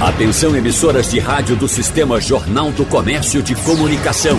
[0.00, 4.38] Atenção emissoras de rádio do Sistema Jornal do Comércio de Comunicação.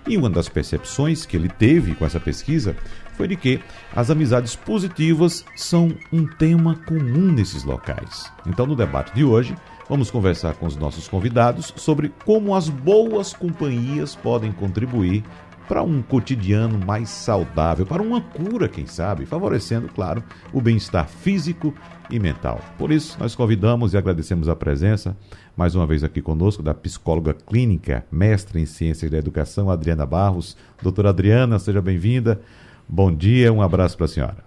[0.07, 2.77] E uma das percepções que ele teve com essa pesquisa
[3.17, 3.59] foi de que
[3.97, 8.31] as amizades positivas são um tema comum nesses locais.
[8.47, 9.57] Então, no debate de hoje,
[9.89, 15.25] vamos conversar com os nossos convidados sobre como as boas companhias podem contribuir
[15.73, 20.23] para um cotidiano mais saudável, para uma cura, quem sabe, favorecendo, claro,
[20.53, 21.73] o bem-estar físico
[22.11, 22.61] e mental.
[22.77, 25.17] Por isso, nós convidamos e agradecemos a presença,
[25.57, 30.59] mais uma vez aqui conosco, da psicóloga clínica, mestre em ciências da educação, Adriana Barros.
[30.83, 32.39] Doutora Adriana, seja bem-vinda.
[32.87, 34.45] Bom dia, um abraço para a senhora.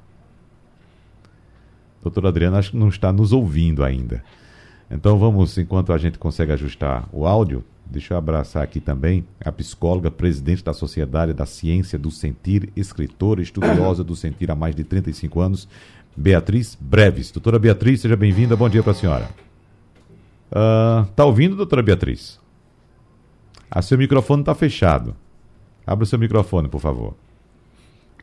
[2.04, 4.23] Doutora Adriana, acho que não está nos ouvindo ainda.
[4.92, 9.52] Então vamos, enquanto a gente consegue ajustar o áudio, Deixa eu abraçar aqui também a
[9.52, 14.83] psicóloga, presidente da Sociedade da Ciência do Sentir, escritora, estudiosa do sentir há mais de
[14.83, 15.67] 35 anos,
[16.16, 17.31] Beatriz Breves.
[17.31, 18.55] Doutora Beatriz, seja bem-vinda.
[18.55, 19.30] Bom dia para a senhora.
[20.52, 22.39] Uh, tá ouvindo, doutora Beatriz?
[23.69, 25.16] A ah, seu microfone está fechado.
[25.86, 27.16] Abra o seu microfone, por favor.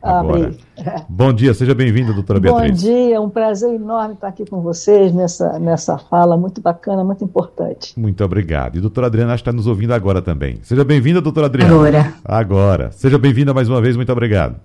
[0.03, 0.53] Agora.
[1.07, 2.71] Bom dia, seja bem-vinda, doutora Beatriz.
[2.71, 7.23] Bom dia, um prazer enorme estar aqui com vocês nessa, nessa fala muito bacana, muito
[7.23, 7.97] importante.
[7.97, 8.77] Muito obrigado.
[8.77, 10.59] E doutora Adriana está nos ouvindo agora também.
[10.61, 11.73] Seja bem-vinda, doutora Adriana.
[11.73, 12.13] Agora.
[12.25, 12.91] Agora.
[12.91, 14.57] Seja bem-vinda mais uma vez, muito obrigado.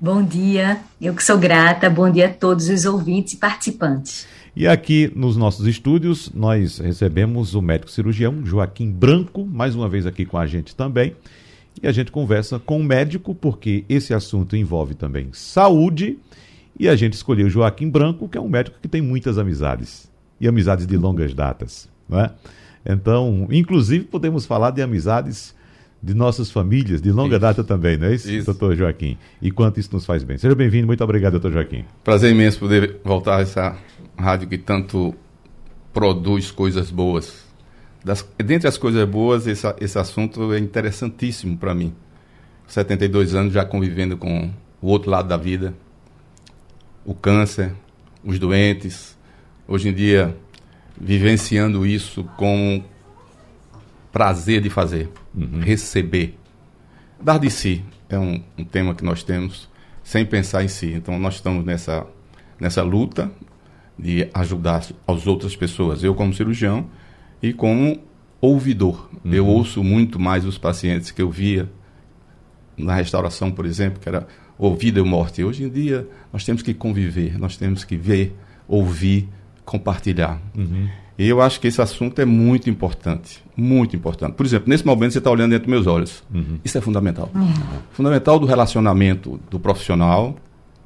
[0.00, 4.26] Bom dia, eu que sou grata, bom dia a todos os ouvintes e participantes.
[4.56, 10.06] E aqui nos nossos estúdios, nós recebemos o médico cirurgião Joaquim Branco, mais uma vez
[10.06, 11.14] aqui com a gente também
[11.82, 16.18] e a gente conversa com o médico, porque esse assunto envolve também saúde,
[16.78, 20.48] e a gente escolheu Joaquim Branco, que é um médico que tem muitas amizades, e
[20.48, 21.88] amizades de longas datas.
[22.08, 22.30] Não é?
[22.84, 25.54] Então, inclusive, podemos falar de amizades
[26.02, 27.40] de nossas famílias, de longa isso.
[27.40, 29.16] data também, não é isso, isso, doutor Joaquim?
[29.40, 30.36] E quanto isso nos faz bem.
[30.36, 31.84] Seja bem-vindo, muito obrigado, doutor Joaquim.
[32.02, 33.78] Prazer imenso poder voltar a essa
[34.16, 35.14] rádio que tanto
[35.94, 37.43] produz coisas boas
[38.04, 41.94] das, dentre as coisas boas, esse, esse assunto é interessantíssimo para mim.
[42.66, 44.50] 72 anos já convivendo com
[44.80, 45.74] o outro lado da vida,
[47.04, 47.72] o câncer,
[48.22, 49.16] os doentes.
[49.66, 50.36] Hoje em dia,
[51.00, 52.84] vivenciando isso com
[54.12, 55.60] prazer de fazer, uhum.
[55.60, 56.38] receber.
[57.18, 59.68] Dar de si é um, um tema que nós temos
[60.02, 60.92] sem pensar em si.
[60.92, 62.06] Então, nós estamos nessa,
[62.60, 63.32] nessa luta
[63.98, 66.04] de ajudar as outras pessoas.
[66.04, 66.86] Eu, como cirurgião,
[67.44, 67.98] e como
[68.40, 69.10] ouvidor.
[69.22, 69.34] Uhum.
[69.34, 71.70] Eu ouço muito mais os pacientes que eu via
[72.74, 74.26] na restauração, por exemplo, que era
[74.58, 75.44] ouvida e morte.
[75.44, 78.34] Hoje em dia, nós temos que conviver, nós temos que ver,
[78.66, 79.28] ouvir,
[79.62, 80.40] compartilhar.
[80.56, 80.88] Uhum.
[81.18, 84.32] E eu acho que esse assunto é muito importante, muito importante.
[84.32, 86.24] Por exemplo, nesse momento você está olhando dentro dos meus olhos.
[86.32, 86.58] Uhum.
[86.64, 87.30] Isso é fundamental.
[87.34, 87.52] Uhum.
[87.92, 90.34] Fundamental do relacionamento do profissional,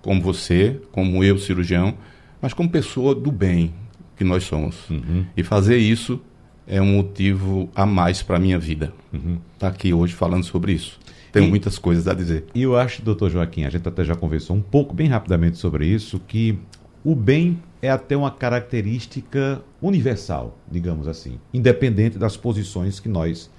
[0.02, 1.94] como você, como eu, cirurgião,
[2.42, 3.72] mas como pessoa do bem
[4.16, 4.90] que nós somos.
[4.90, 5.24] Uhum.
[5.36, 6.20] E fazer isso
[6.68, 8.92] é um motivo a mais para a minha vida.
[9.12, 9.38] Estar uhum.
[9.58, 11.00] tá aqui hoje falando sobre isso.
[11.32, 12.44] Tenho e, muitas coisas a dizer.
[12.54, 15.86] E eu acho, doutor Joaquim, a gente até já conversou um pouco, bem rapidamente sobre
[15.86, 16.58] isso, que
[17.02, 23.50] o bem é até uma característica universal, digamos assim, independente das posições que nós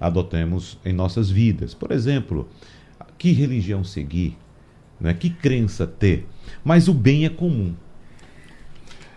[0.00, 1.74] adotemos em nossas vidas.
[1.74, 2.48] Por exemplo,
[3.18, 4.36] que religião seguir,
[5.00, 5.12] né?
[5.14, 6.26] que crença ter,
[6.64, 7.74] mas o bem é comum.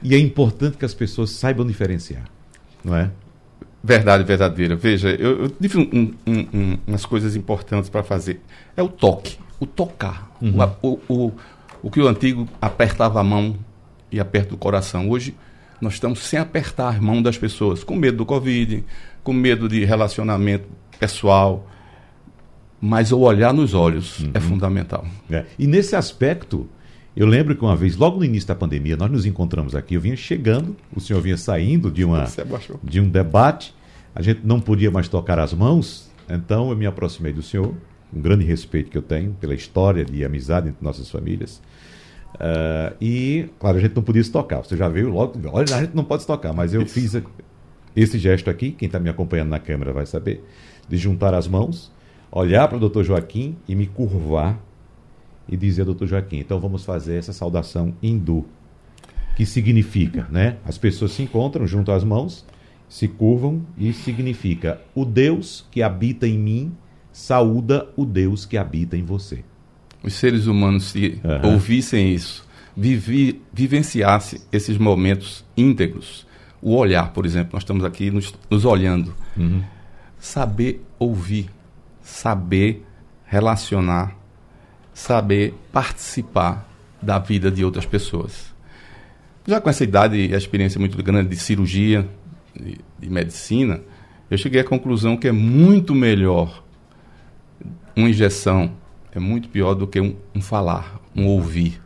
[0.01, 2.38] E é importante que as pessoas saibam diferenciar
[2.83, 3.11] não é?
[3.83, 4.75] Verdade verdadeira.
[4.75, 8.41] Veja, eu, eu tive um, um, um, umas coisas importantes para fazer.
[8.75, 10.29] É o toque, o tocar.
[10.41, 10.57] Uhum.
[10.81, 11.31] O, o,
[11.83, 13.55] o, que o antigo apertava a mão
[14.11, 15.09] e aperta o coração.
[15.09, 15.35] Hoje
[15.79, 18.83] nós estamos sem apertar a mão das pessoas, com medo do Covid,
[19.23, 20.67] com medo de relacionamento
[20.99, 21.65] pessoal.
[22.81, 24.31] Mas o olhar nos olhos uhum.
[24.33, 25.05] é fundamental.
[25.29, 25.45] É.
[25.57, 26.69] E nesse aspecto,
[27.19, 29.95] eu lembro que uma vez, logo no início da pandemia, nós nos encontramos aqui.
[29.95, 32.25] Eu vinha chegando, o senhor vinha saindo de, uma,
[32.81, 33.75] de um debate.
[34.15, 37.75] A gente não podia mais tocar as mãos, então eu me aproximei do senhor.
[38.13, 41.61] Um grande respeito que eu tenho pela história de amizade entre nossas famílias.
[42.35, 44.63] Uh, e, claro, a gente não podia se tocar.
[44.63, 46.93] Você já viu logo, olha, a gente não pode se tocar, mas eu Isso.
[46.93, 47.21] fiz
[47.97, 50.41] esse gesto aqui, quem está me acompanhando na câmera vai saber,
[50.87, 51.91] de juntar as mãos,
[52.31, 54.57] olhar para o doutor Joaquim e me curvar
[55.51, 58.45] e dizia doutor Joaquim, então vamos fazer essa saudação hindu,
[59.35, 60.57] que significa, né?
[60.65, 62.45] As pessoas se encontram junto às mãos,
[62.87, 66.71] se curvam e significa o Deus que habita em mim
[67.11, 69.43] saúda o Deus que habita em você.
[70.03, 71.53] Os seres humanos se uhum.
[71.53, 76.25] ouvissem isso, vivi, vivenciassem esses momentos íntegros,
[76.61, 79.63] o olhar, por exemplo, nós estamos aqui nos, nos olhando, uhum.
[80.17, 81.49] saber ouvir,
[82.01, 82.85] saber
[83.25, 84.15] relacionar,
[84.99, 86.69] saber participar
[87.01, 88.53] da vida de outras pessoas.
[89.47, 92.05] Já com essa idade e a experiência muito grande de cirurgia,
[92.53, 93.79] de, de medicina,
[94.29, 96.63] eu cheguei à conclusão que é muito melhor
[97.95, 98.73] uma injeção,
[99.13, 101.81] é muito pior do que um, um falar, um ouvir.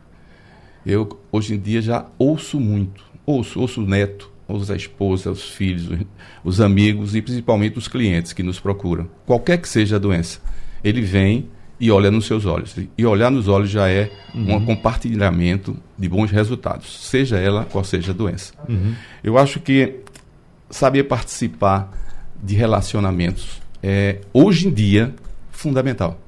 [0.84, 3.04] Eu, hoje em dia, já ouço muito.
[3.24, 6.04] Ouço, ouço o neto, ouço a esposa, os filhos,
[6.42, 9.08] os amigos e principalmente os clientes que nos procuram.
[9.24, 10.40] Qualquer que seja a doença,
[10.82, 12.76] ele vem e olha nos seus olhos.
[12.96, 14.56] E olhar nos olhos já é uhum.
[14.56, 18.52] um compartilhamento de bons resultados, seja ela qual seja a doença.
[18.68, 18.94] Uhum.
[19.22, 20.00] Eu acho que
[20.70, 21.92] saber participar
[22.42, 25.14] de relacionamentos é, hoje em dia,
[25.50, 26.18] fundamental.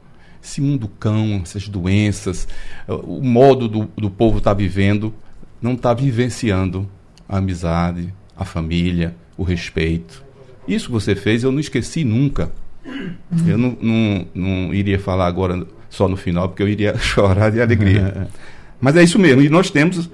[0.42, 2.46] Esse mundo cão, essas doenças,
[2.86, 5.12] o modo do, do povo estar tá vivendo,
[5.60, 6.88] não está vivenciando
[7.28, 10.22] a amizade, a família, o respeito.
[10.68, 12.52] Isso que você fez, eu não esqueci nunca.
[13.46, 17.60] Eu não, não, não iria falar agora só no final, porque eu iria chorar de
[17.60, 18.28] alegria.
[18.80, 19.42] Mas é isso mesmo.
[19.42, 20.10] E nós temos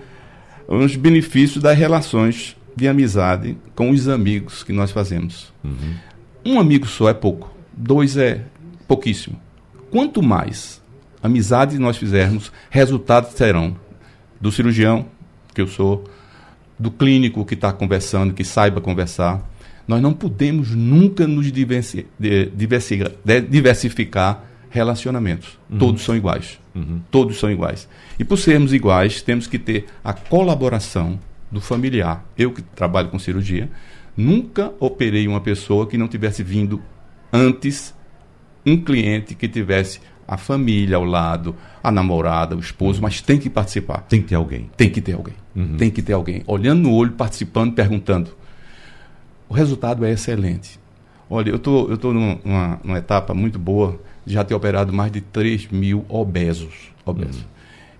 [0.69, 5.53] os benefícios das relações de amizade com os amigos que nós fazemos.
[5.62, 5.94] Uhum.
[6.44, 8.43] Um amigo só é pouco, dois é
[8.89, 9.38] pouquíssimo.
[9.91, 10.83] Quanto mais
[11.23, 13.77] amizade nós fizermos, resultados serão
[14.41, 15.06] do cirurgião,
[15.55, 16.05] que eu sou,
[16.79, 19.41] do clínico que está conversando, que saiba conversar,
[19.87, 22.06] nós não podemos nunca nos diversi
[23.49, 25.58] diversificar relacionamentos.
[25.70, 25.79] Uhum.
[25.79, 26.58] Todos são iguais.
[26.75, 27.00] Uhum.
[27.11, 27.88] Todos são iguais.
[28.19, 31.19] E por sermos iguais, temos que ter a colaboração
[31.50, 32.25] do familiar.
[32.37, 33.70] Eu que trabalho com cirurgia,
[34.17, 36.81] nunca operei uma pessoa que não tivesse vindo
[37.32, 37.94] antes
[38.64, 43.50] um cliente que tivesse a família ao lado, a namorada, o esposo, mas tem que
[43.50, 44.06] participar.
[44.08, 44.70] Tem que ter alguém.
[44.76, 45.35] Tem que ter alguém.
[45.55, 45.76] Uhum.
[45.76, 46.43] Tem que ter alguém.
[46.46, 48.31] Olhando no olho, participando, perguntando
[49.52, 50.81] o resultado é excelente.
[51.28, 55.12] Olha, eu tô, estou tô numa, numa, etapa muito boa de já ter operado mais
[55.12, 56.90] de 3 mil obesos.
[57.04, 57.43] obesos.
[57.43, 57.49] Uhum.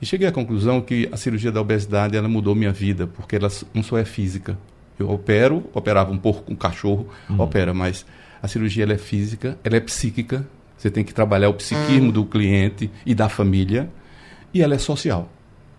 [0.00, 3.50] E cheguei à conclusão que a cirurgia da obesidade ela mudou minha vida, porque ela
[3.75, 4.56] não só é física.
[4.99, 7.40] Eu opero, operava um pouco com um cachorro, uhum.
[7.40, 8.06] opera, mas
[8.43, 10.49] a cirurgia ela é física, ela é psíquica.
[10.78, 12.12] Você tem que trabalhar o psiquismo uhum.
[12.12, 13.90] do cliente e da família.
[14.54, 15.31] E ela é social.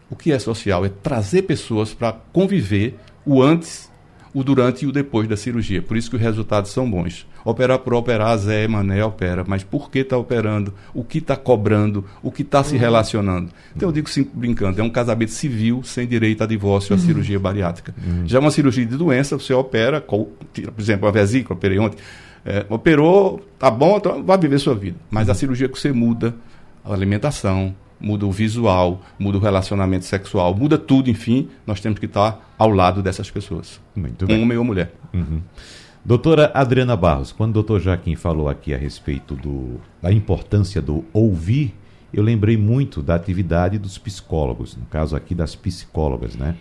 [0.07, 0.85] O que é social?
[0.85, 3.91] É trazer pessoas para conviver o antes
[4.33, 5.81] o durante e o depois da cirurgia.
[5.81, 7.27] Por isso que os resultados são bons.
[7.45, 10.73] Operar por operar, Zé Mané opera, mas por que está operando?
[10.93, 12.05] O que está cobrando?
[12.21, 13.51] O que está se relacionando?
[13.75, 17.05] Então eu digo sempre brincando, é um casamento civil sem direito a divórcio, a uhum.
[17.05, 17.93] cirurgia bariátrica.
[18.05, 18.27] Uhum.
[18.27, 20.27] Já uma cirurgia de doença, você opera, por
[20.79, 21.97] exemplo, a vesícula, operei ontem,
[22.45, 24.97] é, operou, tá bom, então vai viver sua vida.
[25.11, 26.33] Mas a cirurgia que você muda,
[26.83, 32.05] a alimentação, muda o visual, muda o relacionamento sexual, muda tudo, enfim, nós temos que
[32.05, 33.79] estar ao lado dessas pessoas.
[33.95, 34.41] Muito bem.
[34.41, 34.93] Homem ou mulher.
[35.13, 35.41] Uhum.
[36.05, 41.05] Doutora Adriana Barros, quando o doutor Jaquim falou aqui a respeito do, da importância do
[41.13, 41.73] ouvir,
[42.13, 46.55] eu lembrei muito da atividade dos psicólogos, no caso aqui das psicólogas, né?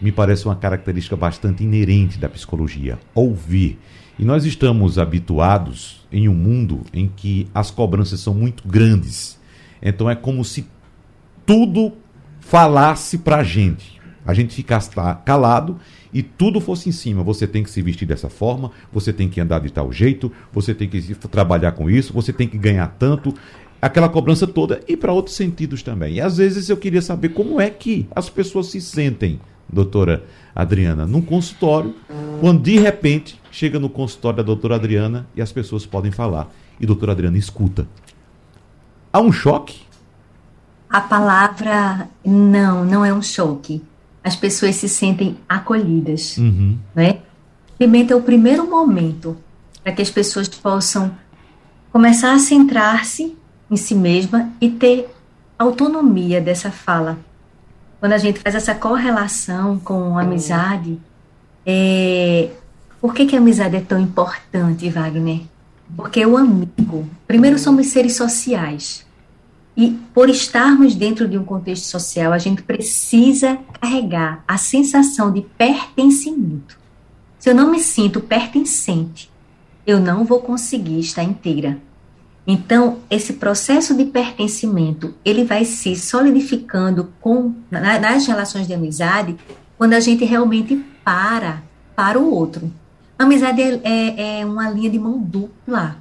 [0.00, 3.78] Me parece uma característica bastante inerente da psicologia, ouvir.
[4.18, 9.37] E nós estamos habituados em um mundo em que as cobranças são muito grandes.
[9.82, 10.66] Então é como se
[11.46, 11.92] tudo
[12.40, 13.98] falasse pra gente.
[14.26, 14.90] A gente ficasse
[15.24, 15.78] calado
[16.12, 17.22] e tudo fosse em cima.
[17.22, 20.74] Você tem que se vestir dessa forma, você tem que andar de tal jeito, você
[20.74, 23.34] tem que trabalhar com isso, você tem que ganhar tanto.
[23.80, 26.14] Aquela cobrança toda e para outros sentidos também.
[26.14, 29.40] E às vezes eu queria saber como é que as pessoas se sentem,
[29.72, 31.94] doutora Adriana, num consultório,
[32.40, 36.52] quando de repente chega no consultório da doutora Adriana e as pessoas podem falar.
[36.80, 37.86] E a doutora Adriana escuta.
[39.18, 39.80] Há um choque?
[40.88, 43.82] A palavra não, não é um choque.
[44.22, 46.78] As pessoas se sentem acolhidas, uhum.
[46.94, 47.18] né?
[47.76, 49.36] Pimenta é o primeiro momento
[49.82, 51.10] para que as pessoas possam
[51.90, 53.36] começar a centrar-se
[53.68, 55.12] em si mesma e ter
[55.58, 57.18] autonomia dessa fala.
[57.98, 60.96] Quando a gente faz essa correlação com a amizade,
[61.66, 62.50] é...
[63.00, 65.40] por que, que a amizade é tão importante, Wagner?
[65.96, 69.07] Porque o amigo, primeiro somos seres sociais.
[69.78, 75.42] E por estarmos dentro de um contexto social, a gente precisa carregar a sensação de
[75.56, 76.76] pertencimento.
[77.38, 79.30] Se eu não me sinto pertencente,
[79.86, 81.78] eu não vou conseguir estar inteira.
[82.44, 89.36] Então, esse processo de pertencimento, ele vai se solidificando com nas relações de amizade
[89.76, 91.62] quando a gente realmente para
[91.94, 92.68] para o outro.
[93.16, 95.98] A amizade é, é, é uma linha de mão dupla.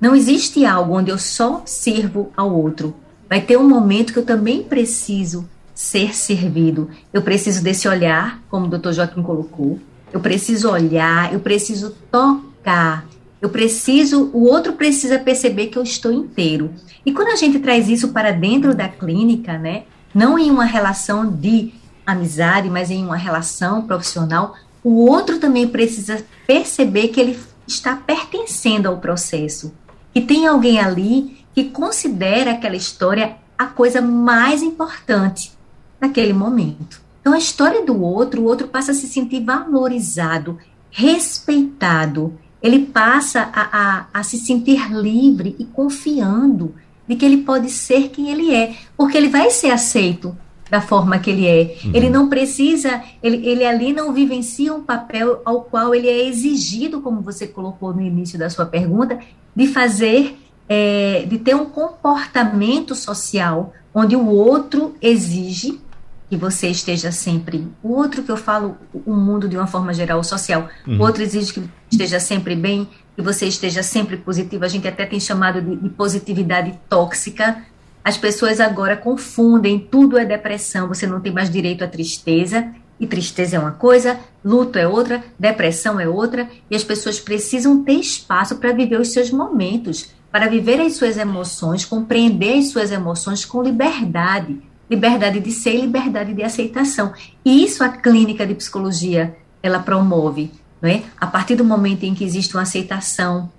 [0.00, 2.94] Não existe algo onde eu só sirvo ao outro.
[3.30, 6.90] Vai ter um momento que eu também preciso ser servido.
[7.12, 9.78] Eu preciso desse olhar, como o doutor Joaquim colocou.
[10.12, 13.06] Eu preciso olhar, eu preciso tocar.
[13.40, 16.72] Eu preciso, o outro precisa perceber que eu estou inteiro.
[17.06, 21.24] E quando a gente traz isso para dentro da clínica, né, não em uma relação
[21.24, 21.72] de
[22.04, 28.88] amizade, mas em uma relação profissional, o outro também precisa perceber que ele está pertencendo
[28.88, 29.72] ao processo.
[30.12, 35.52] Que tem alguém ali que considera aquela história a coisa mais importante
[36.00, 37.00] naquele momento.
[37.20, 40.58] Então, a história do outro, o outro passa a se sentir valorizado,
[40.90, 42.38] respeitado.
[42.62, 46.74] Ele passa a, a, a se sentir livre e confiando
[47.06, 50.36] de que ele pode ser quem ele é, porque ele vai ser aceito
[50.70, 51.76] da forma que ele é.
[51.84, 51.90] Uhum.
[51.92, 57.00] Ele não precisa, ele, ele ali não vivencia um papel ao qual ele é exigido,
[57.00, 59.18] como você colocou no início da sua pergunta,
[59.54, 60.38] de fazer,
[60.72, 65.80] é, de ter um comportamento social onde o outro exige
[66.28, 67.66] que você esteja sempre.
[67.82, 70.68] O outro que eu falo, o mundo de uma forma geral, social.
[70.86, 70.98] Uhum.
[70.98, 74.64] O outro exige que esteja sempre bem, que você esteja sempre positivo.
[74.64, 77.64] A gente até tem chamado de, de positividade tóxica,
[78.04, 83.06] as pessoas agora confundem, tudo é depressão, você não tem mais direito à tristeza, e
[83.06, 87.94] tristeza é uma coisa, luto é outra, depressão é outra, e as pessoas precisam ter
[87.94, 93.44] espaço para viver os seus momentos, para viver as suas emoções, compreender as suas emoções
[93.44, 97.12] com liberdade, liberdade de ser liberdade de aceitação.
[97.44, 101.02] E isso a clínica de psicologia ela promove, não é?
[101.20, 103.50] A partir do momento em que existe uma aceitação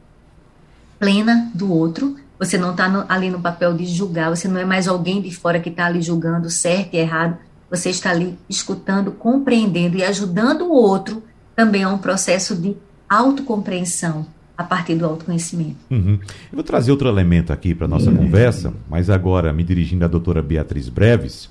[0.97, 4.87] plena do outro, você não está ali no papel de julgar, você não é mais
[4.87, 7.37] alguém de fora que está ali julgando certo e errado.
[7.69, 11.23] Você está ali escutando, compreendendo e ajudando o outro
[11.55, 12.75] também a um processo de
[13.07, 14.25] autocompreensão
[14.61, 15.77] a partir do autoconhecimento.
[15.89, 16.19] Uhum.
[16.21, 18.17] Eu vou trazer outro elemento aqui para a nossa uhum.
[18.17, 21.49] conversa, mas agora me dirigindo à doutora Beatriz Breves,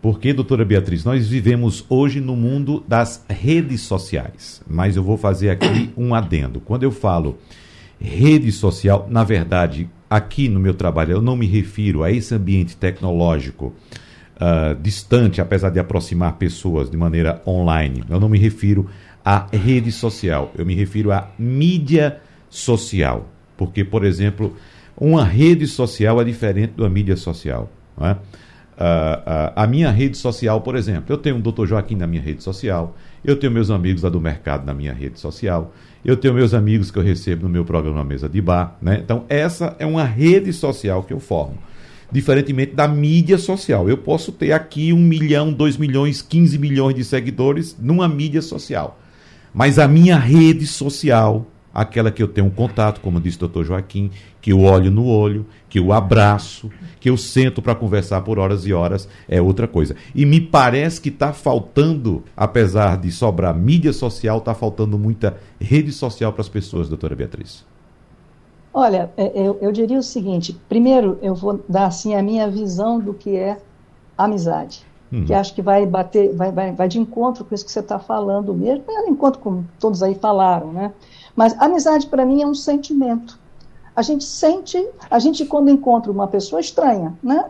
[0.00, 5.50] porque, doutora Beatriz, nós vivemos hoje no mundo das redes sociais, mas eu vou fazer
[5.50, 6.60] aqui um adendo.
[6.60, 7.38] Quando eu falo
[8.00, 12.76] rede social, na verdade, aqui no meu trabalho, eu não me refiro a esse ambiente
[12.76, 13.74] tecnológico
[14.36, 18.04] uh, distante, apesar de aproximar pessoas de maneira online.
[18.08, 18.88] Eu não me refiro
[19.24, 23.28] à rede social, eu me refiro à mídia social.
[23.56, 24.56] Porque, por exemplo,
[24.96, 27.70] uma rede social é diferente de uma mídia social.
[27.96, 28.12] Não é?
[28.12, 28.16] Uh,
[28.76, 31.64] uh, a minha rede social, por exemplo, eu tenho o Dr.
[31.64, 35.18] Joaquim na minha rede social, eu tenho meus amigos lá do mercado na minha rede
[35.18, 35.72] social,
[36.04, 39.00] eu tenho meus amigos que eu recebo no meu programa Mesa de Bar, né?
[39.02, 41.56] Então, essa é uma rede social que eu formo.
[42.12, 43.88] Diferentemente da mídia social.
[43.88, 49.00] Eu posso ter aqui um milhão, dois milhões, quinze milhões de seguidores numa mídia social.
[49.54, 53.64] Mas a minha rede social aquela que eu tenho um contato, como disse o doutor
[53.64, 58.38] Joaquim, que eu olho no olho, que eu abraço, que eu sento para conversar por
[58.38, 59.94] horas e horas, é outra coisa.
[60.14, 65.92] E me parece que está faltando, apesar de sobrar mídia social, está faltando muita rede
[65.92, 67.62] social para as pessoas, doutora Beatriz.
[68.72, 72.98] Olha, é, eu, eu diria o seguinte: primeiro, eu vou dar assim a minha visão
[72.98, 73.58] do que é
[74.16, 74.84] amizade.
[75.12, 75.24] Uhum.
[75.24, 77.96] que acho que vai bater, vai, vai, vai de encontro com isso que você está
[77.96, 80.92] falando mesmo, de encontro com todos aí falaram, né?
[81.36, 83.38] Mas amizade para mim é um sentimento.
[83.94, 87.44] A gente sente, a gente quando encontra uma pessoa estranha, né?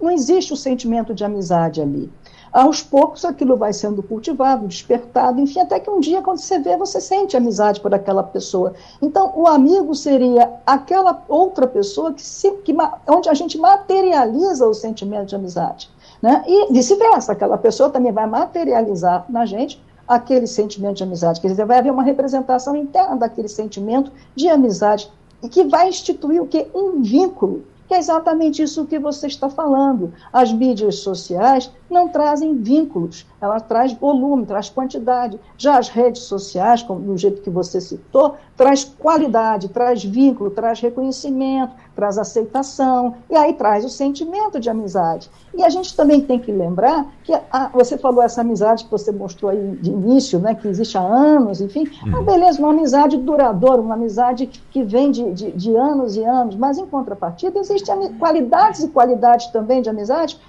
[0.00, 2.10] Não existe o sentimento de amizade ali.
[2.52, 6.76] Aos poucos aquilo vai sendo cultivado, despertado, enfim, até que um dia quando você vê,
[6.76, 8.74] você sente amizade por aquela pessoa.
[9.00, 12.74] Então, o amigo seria aquela outra pessoa que, se, que
[13.08, 15.90] onde a gente materializa o sentimento de amizade.
[16.20, 16.44] Né?
[16.46, 21.40] E vice-versa, aquela pessoa também vai materializar na gente aquele sentimento de amizade.
[21.40, 25.10] Quer dizer, vai haver uma representação interna daquele sentimento de amizade
[25.42, 26.68] e que vai instituir o que?
[26.74, 30.12] Um vínculo, que é exatamente isso que você está falando.
[30.32, 35.38] As mídias sociais não trazem vínculos, ela traz volume, traz quantidade.
[35.56, 40.80] Já as redes sociais, como do jeito que você citou, traz qualidade, traz vínculo, traz
[40.80, 45.30] reconhecimento, traz aceitação, e aí traz o sentimento de amizade.
[45.54, 49.12] E a gente também tem que lembrar que a, você falou essa amizade que você
[49.12, 52.18] mostrou aí de início, né, que existe há anos, enfim, uhum.
[52.18, 56.56] ah, beleza, uma amizade duradoura, uma amizade que vem de, de, de anos e anos,
[56.56, 60.40] mas em contrapartida existem qualidades e qualidades também de amizade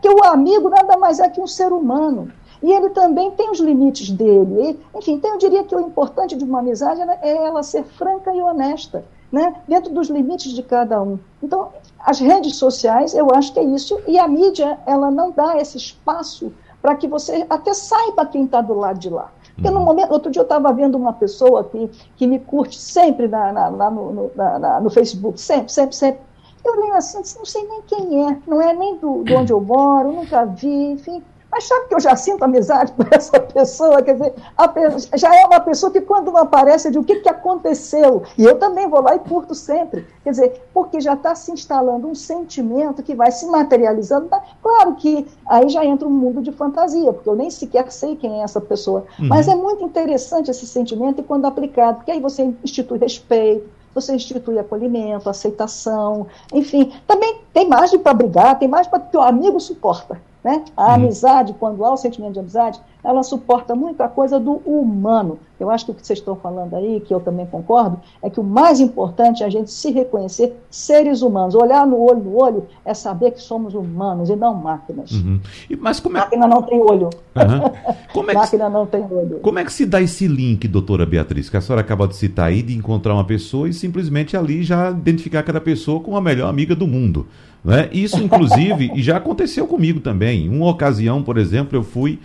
[0.00, 2.30] que o amigo nada mais é que um ser humano.
[2.62, 4.80] E ele também tem os limites dele.
[4.94, 8.40] enfim, então eu diria que o importante de uma amizade é ela ser franca e
[8.40, 9.54] honesta, né?
[9.68, 11.18] dentro dos limites de cada um.
[11.42, 11.68] Então,
[11.98, 14.00] as redes sociais, eu acho que é isso.
[14.06, 18.60] E a mídia, ela não dá esse espaço para que você até saiba quem está
[18.60, 19.30] do lado de lá.
[19.54, 19.84] Porque no uhum.
[19.84, 23.68] momento, outro dia eu estava vendo uma pessoa que, que me curte sempre na, na,
[23.68, 26.20] lá no, no, na, no Facebook, sempre, sempre, sempre.
[26.64, 29.60] Eu leio assim, não sei nem quem é, não é nem do, de onde eu
[29.60, 31.22] moro, nunca vi, enfim.
[31.54, 34.02] Mas sabe que eu já sinto amizade por essa pessoa?
[34.02, 37.20] Quer dizer, a, já é uma pessoa que quando não aparece, eu digo, o que,
[37.20, 38.24] que aconteceu?
[38.36, 40.04] E eu também vou lá e curto sempre.
[40.24, 44.26] Quer dizer, porque já está se instalando um sentimento que vai se materializando.
[44.26, 44.42] Tá?
[44.60, 48.40] Claro que aí já entra um mundo de fantasia, porque eu nem sequer sei quem
[48.40, 49.04] é essa pessoa.
[49.20, 49.28] Uhum.
[49.28, 54.14] Mas é muito interessante esse sentimento e quando aplicado, porque aí você institui respeito, você
[54.14, 56.92] institui acolhimento, aceitação, enfim.
[57.06, 60.20] Também tem margem para brigar, tem margem para que o amigo suporta.
[60.42, 60.64] Né?
[60.76, 60.94] A uhum.
[60.94, 65.38] amizade, quando há o sentimento de amizade, ela suporta muito a coisa do humano.
[65.60, 68.40] Eu acho que o que vocês estão falando aí, que eu também concordo, é que
[68.40, 71.54] o mais importante é a gente se reconhecer seres humanos.
[71.54, 75.12] Olhar no olho no olho é saber que somos humanos e não máquinas.
[75.12, 75.38] Uhum.
[75.68, 76.20] E, mas como é...
[76.20, 77.10] Máquina não tem olho.
[77.36, 77.94] Uhum.
[78.14, 78.72] Como é Máquina se...
[78.72, 79.40] não tem olho.
[79.40, 82.46] Como é que se dá esse link, doutora Beatriz, que a senhora acaba de citar
[82.46, 86.48] aí, de encontrar uma pessoa e simplesmente ali já identificar aquela pessoa como a melhor
[86.48, 87.26] amiga do mundo?
[87.64, 87.88] Né?
[87.92, 90.48] Isso, inclusive, já aconteceu comigo também.
[90.48, 92.20] Uma ocasião, por exemplo, eu fui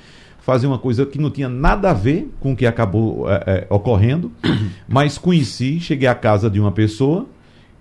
[0.49, 3.67] fazer uma coisa que não tinha nada a ver com o que acabou é, é,
[3.69, 4.31] ocorrendo,
[4.89, 7.27] mas conheci, cheguei à casa de uma pessoa,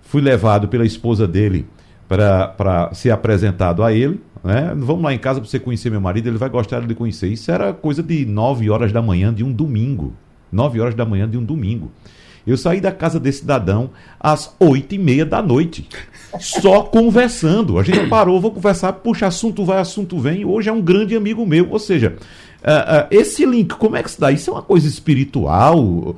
[0.03, 1.65] fui levado pela esposa dele
[2.07, 4.21] para ser apresentado a ele.
[4.43, 4.71] Né?
[4.77, 7.29] Vamos lá em casa para você conhecer meu marido, ele vai gostar de conhecer.
[7.29, 10.13] Isso era coisa de 9 horas da manhã de um domingo.
[10.51, 11.91] 9 horas da manhã de um domingo.
[12.45, 15.87] Eu saí da casa desse cidadão às oito e meia da noite,
[16.39, 17.77] só conversando.
[17.77, 20.45] A gente parou, vou conversar, puxa, assunto vai, assunto vem.
[20.45, 21.69] Hoje é um grande amigo meu.
[21.69, 22.15] Ou seja,
[22.59, 24.31] Uh, uh, esse link, como é que se dá?
[24.31, 25.79] Isso é uma coisa espiritual?
[25.79, 26.15] Uh,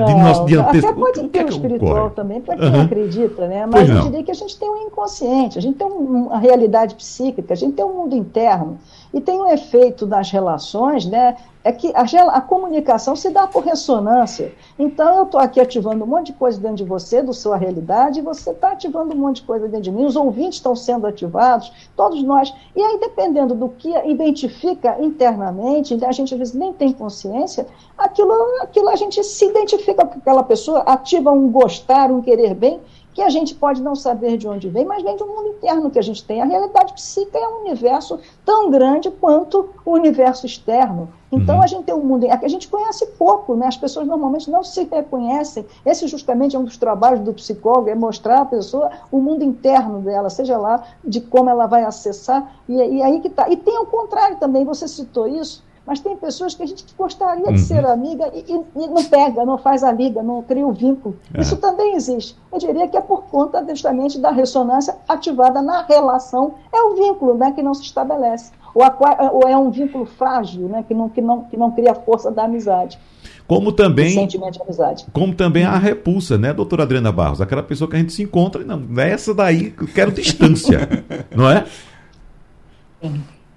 [0.00, 2.14] não, de nosso de Até pode ter o espiritual ocorre?
[2.14, 2.82] também, para quem uhum.
[2.82, 3.64] acredita, né?
[3.64, 6.94] Mas eu diria que a gente tem um inconsciente, a gente tem um, uma realidade
[6.94, 8.78] psíquica, a gente tem um mundo interno.
[9.14, 11.36] E tem um efeito nas relações, né?
[11.64, 14.52] É que a, a comunicação se dá por ressonância.
[14.78, 18.18] Então, eu estou aqui ativando um monte de coisa dentro de você, do sua realidade,
[18.18, 21.06] e você está ativando um monte de coisa dentro de mim, os ouvintes estão sendo
[21.06, 22.52] ativados, todos nós.
[22.74, 28.32] E aí, dependendo do que identifica internamente, a gente às vezes nem tem consciência, aquilo,
[28.60, 32.80] aquilo a gente se identifica com aquela pessoa, ativa um gostar, um querer bem,
[33.12, 35.90] que a gente pode não saber de onde vem, mas vem de um mundo interno
[35.90, 36.40] que a gente tem.
[36.40, 41.08] A realidade psíquica é um universo tão grande quanto o universo externo.
[41.30, 41.62] Então uhum.
[41.62, 43.66] a gente tem um mundo que a gente conhece pouco, né?
[43.66, 45.64] As pessoas normalmente não se reconhecem.
[45.84, 50.00] Esse justamente é um dos trabalhos do psicólogo, é mostrar à pessoa o mundo interno
[50.00, 52.60] dela, seja lá de como ela vai acessar.
[52.68, 53.48] E, e aí que está.
[53.48, 54.64] E tem o contrário também.
[54.64, 57.52] Você citou isso mas tem pessoas que a gente gostaria uhum.
[57.52, 60.72] de ser amiga e, e, e, não pega, não faz a liga, não cria o
[60.72, 61.16] vínculo.
[61.34, 61.40] É.
[61.40, 62.36] Isso também existe.
[62.52, 67.34] Eu diria que é por conta justamente da ressonância ativada na relação, é o vínculo
[67.34, 68.52] né, que não se estabelece.
[68.74, 68.96] Ou, a,
[69.32, 72.30] ou é um vínculo frágil, né, que, não, que, não, que não cria a força
[72.30, 72.98] da amizade.
[73.46, 75.06] Como também, sentimento de amizade.
[75.12, 77.40] Como também a repulsa, né, doutora Adriana Barros?
[77.40, 80.88] Aquela pessoa que a gente se encontra e não, essa daí eu quero distância,
[81.34, 81.66] não é?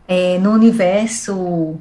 [0.08, 0.38] é?
[0.40, 1.80] No universo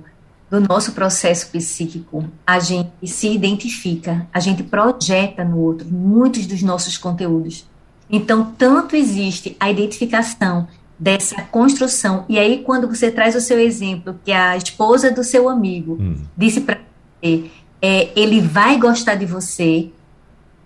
[0.60, 6.62] do nosso processo psíquico, a gente se identifica, a gente projeta no outro muitos dos
[6.62, 7.66] nossos conteúdos.
[8.08, 12.24] Então, tanto existe a identificação dessa construção.
[12.28, 16.16] E aí, quando você traz o seu exemplo, que a esposa do seu amigo hum.
[16.36, 16.78] disse para
[17.20, 17.50] você,
[17.82, 19.90] é, ele vai gostar de você,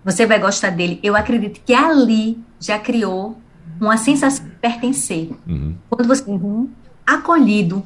[0.05, 0.99] você vai gostar dele.
[1.01, 3.37] Eu acredito que ali já criou
[3.79, 5.29] uma sensação de pertencer.
[5.47, 5.75] Uhum.
[5.89, 6.69] Quando você uhum,
[7.05, 7.83] acolhido,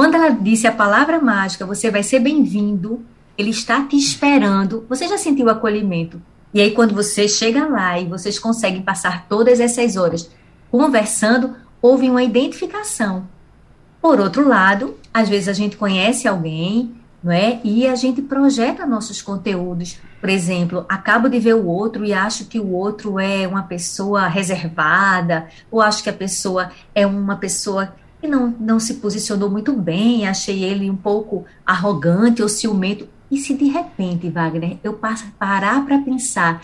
[0.00, 3.04] quando ela disse a palavra mágica, você vai ser bem-vindo,
[3.36, 6.22] ele está te esperando, você já sentiu o acolhimento.
[6.54, 10.30] E aí, quando você chega lá e vocês conseguem passar todas essas horas
[10.70, 13.28] conversando, houve uma identificação.
[14.00, 17.60] Por outro lado, às vezes a gente conhece alguém, não é?
[17.62, 19.98] E a gente projeta nossos conteúdos.
[20.18, 24.28] Por exemplo, acabo de ver o outro e acho que o outro é uma pessoa
[24.28, 29.72] reservada, ou acho que a pessoa é uma pessoa e não, não se posicionou muito
[29.72, 33.08] bem, achei ele um pouco arrogante ou ciumento.
[33.30, 34.98] E se de repente, Wagner, eu
[35.38, 36.60] parar para pensar,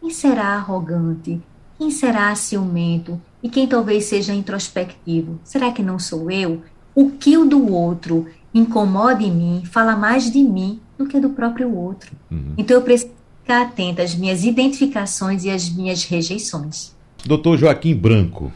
[0.00, 1.40] quem será arrogante?
[1.78, 3.20] Quem será ciumento?
[3.42, 5.40] E quem talvez seja introspectivo?
[5.42, 6.62] Será que não sou eu?
[6.94, 11.30] O que o do outro incomoda em mim fala mais de mim do que do
[11.30, 12.12] próprio outro.
[12.30, 12.54] Uhum.
[12.58, 16.94] Então eu preciso ficar atenta às minhas identificações e às minhas rejeições.
[17.24, 18.52] Doutor Joaquim Branco,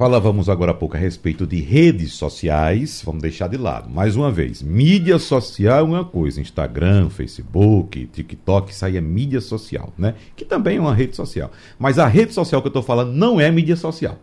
[0.00, 3.90] Falávamos agora há pouco a respeito de redes sociais, vamos deixar de lado.
[3.90, 9.42] Mais uma vez, mídia social é uma coisa, Instagram, Facebook, TikTok, isso aí é mídia
[9.42, 10.14] social, né?
[10.34, 11.50] Que também é uma rede social.
[11.78, 14.18] Mas a rede social que eu estou falando não é mídia social.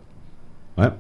[0.76, 0.94] Né?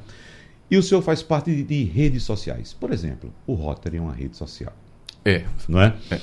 [0.70, 2.72] E o senhor faz parte de, de redes sociais.
[2.72, 4.74] Por exemplo, o Rotary é uma rede social.
[5.26, 5.44] É.
[5.68, 5.96] Não é?
[6.12, 6.22] é?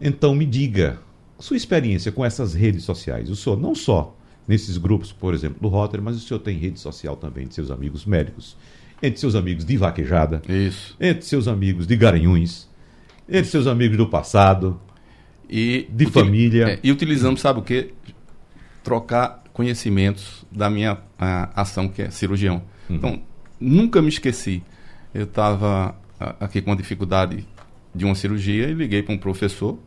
[0.00, 0.98] Então me diga,
[1.38, 3.30] sua experiência com essas redes sociais.
[3.30, 6.80] O senhor não só nesses grupos, por exemplo, do Rotary, mas o senhor tem rede
[6.80, 8.56] social também de seus amigos médicos,
[9.02, 10.96] entre seus amigos de vaquejada, Isso.
[11.00, 12.68] entre seus amigos de garanhuns,
[13.28, 14.80] entre seus amigos do passado,
[15.52, 16.70] e de família.
[16.70, 17.92] É, e utilizamos, sabe o que?
[18.82, 20.98] Trocar conhecimentos da minha
[21.54, 22.62] ação, que é cirurgião.
[22.88, 22.96] Uhum.
[22.96, 23.22] Então,
[23.60, 24.62] nunca me esqueci.
[25.12, 25.94] Eu estava
[26.40, 27.46] aqui com uma dificuldade
[27.94, 29.78] de uma cirurgia e liguei para um professor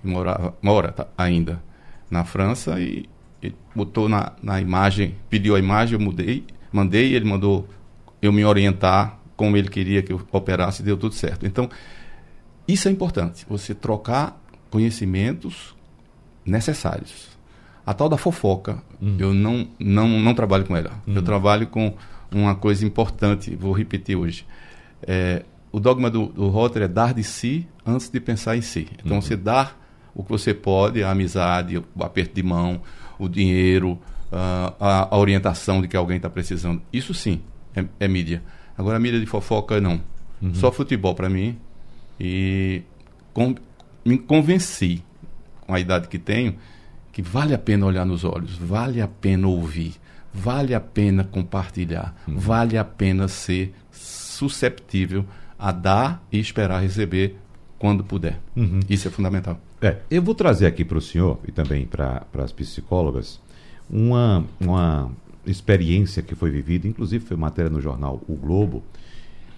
[0.00, 1.62] que morava, mora tá, ainda
[2.10, 3.06] na França e,
[3.42, 7.68] e botou na, na imagem, pediu a imagem, eu mudei, mandei, ele mandou
[8.20, 11.46] eu me orientar como ele queria que eu operasse e deu tudo certo.
[11.46, 11.70] Então,
[12.66, 15.74] isso é importante, você trocar conhecimentos
[16.44, 17.38] necessários.
[17.86, 19.16] A tal da fofoca, hum.
[19.18, 21.00] eu não, não, não trabalho com ela.
[21.06, 21.14] Hum.
[21.14, 21.94] Eu trabalho com
[22.30, 24.44] uma coisa importante, vou repetir hoje.
[25.02, 28.88] É, o dogma do, do Rotary é dar de si antes de pensar em si.
[29.02, 29.22] Então, uhum.
[29.22, 29.72] você dá
[30.14, 32.82] o que você pode, a amizade, o aperto de mão,
[33.18, 33.98] o dinheiro,
[34.32, 36.82] a, a, orientação de que alguém está precisando.
[36.92, 37.40] Isso sim
[37.74, 38.42] é, é, mídia.
[38.76, 40.00] Agora, mídia de fofoca, não.
[40.40, 40.54] Uhum.
[40.54, 41.58] Só futebol para mim.
[42.20, 42.82] E
[43.32, 43.54] com,
[44.04, 45.02] me convenci,
[45.66, 46.56] com a idade que tenho,
[47.12, 49.94] que vale a pena olhar nos olhos, vale a pena ouvir,
[50.32, 52.38] vale a pena compartilhar, uhum.
[52.38, 55.24] vale a pena ser susceptível
[55.58, 57.36] a dar e esperar receber
[57.78, 58.38] quando puder.
[58.54, 58.80] Uhum.
[58.88, 59.60] Isso é fundamental.
[59.80, 63.40] É, eu vou trazer aqui para o senhor e também para as psicólogas
[63.88, 65.10] uma, uma
[65.46, 68.82] experiência que foi vivida, inclusive foi matéria no jornal O Globo,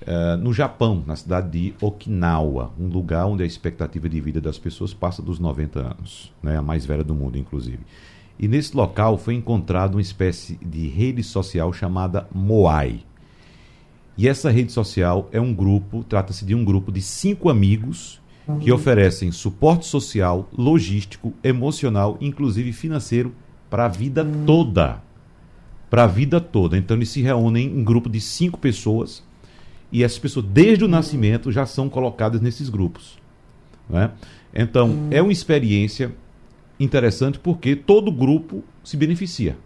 [0.03, 4.59] uh, no Japão, na cidade de Okinawa, um lugar onde a expectativa de vida das
[4.59, 7.81] pessoas passa dos 90 anos, né, a mais velha do mundo, inclusive.
[8.39, 13.01] E nesse local foi encontrado uma espécie de rede social chamada Moai.
[14.19, 18.20] E essa rede social é um grupo, trata-se de um grupo de cinco amigos
[18.59, 23.33] que oferecem suporte social, logístico, emocional, inclusive financeiro
[23.69, 25.03] para a vida toda.
[25.89, 26.77] Para a vida toda.
[26.77, 29.23] Então eles se reúnem em grupo de cinco pessoas
[29.93, 33.19] e essas pessoas, desde o nascimento, já são colocadas nesses grupos.
[33.89, 34.11] Né?
[34.55, 36.13] Então é uma experiência
[36.79, 39.57] interessante porque todo grupo se beneficia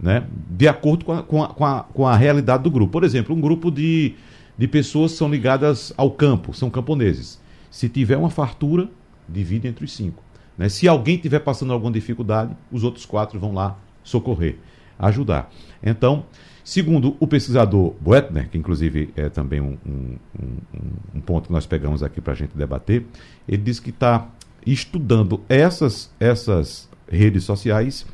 [0.00, 0.24] né?
[0.48, 2.92] de acordo com a, com, a, com, a, com a realidade do grupo.
[2.92, 4.14] Por exemplo, um grupo de,
[4.56, 7.38] de pessoas são ligadas ao campo, são camponeses.
[7.70, 8.88] Se tiver uma fartura,
[9.28, 10.22] divide entre os cinco.
[10.58, 10.68] Né?
[10.68, 14.56] Se alguém estiver passando alguma dificuldade, os outros quatro vão lá socorrer,
[14.98, 15.50] ajudar.
[15.82, 16.26] Então,
[16.64, 21.66] segundo o pesquisador Boetner, que inclusive é também um, um, um, um ponto que nós
[21.66, 23.06] pegamos aqui para a gente debater,
[23.48, 24.28] ele diz que está
[24.66, 28.06] estudando essas, essas redes sociais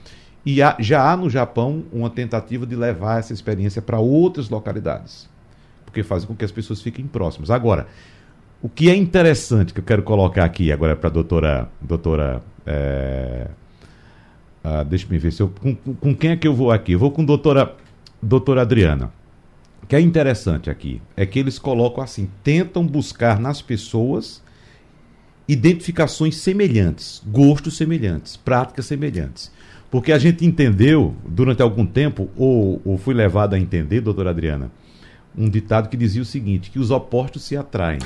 [0.44, 5.28] e há, já há no Japão uma tentativa de levar essa experiência para outras localidades,
[5.84, 7.50] porque faz com que as pessoas fiquem próximas.
[7.50, 7.88] Agora,
[8.66, 11.70] o que é interessante que eu quero colocar aqui agora para a doutora.
[11.80, 13.46] doutora é,
[14.64, 16.90] ah, deixa eu ver se eu, com, com, quem é que eu vou aqui?
[16.90, 17.76] Eu vou com a doutora,
[18.20, 19.12] doutora Adriana.
[19.84, 24.42] O que é interessante aqui é que eles colocam assim: tentam buscar nas pessoas
[25.46, 29.52] identificações semelhantes, gostos semelhantes, práticas semelhantes.
[29.92, 34.72] Porque a gente entendeu, durante algum tempo, ou, ou fui levado a entender, doutora Adriana,
[35.36, 38.00] um ditado que dizia o seguinte: que os opostos se atraem.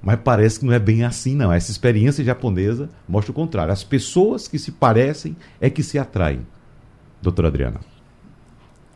[0.00, 1.52] Mas parece que não é bem assim, não.
[1.52, 3.72] Essa experiência japonesa mostra o contrário.
[3.72, 6.46] As pessoas que se parecem é que se atraem.
[7.20, 7.80] Doutora Adriana.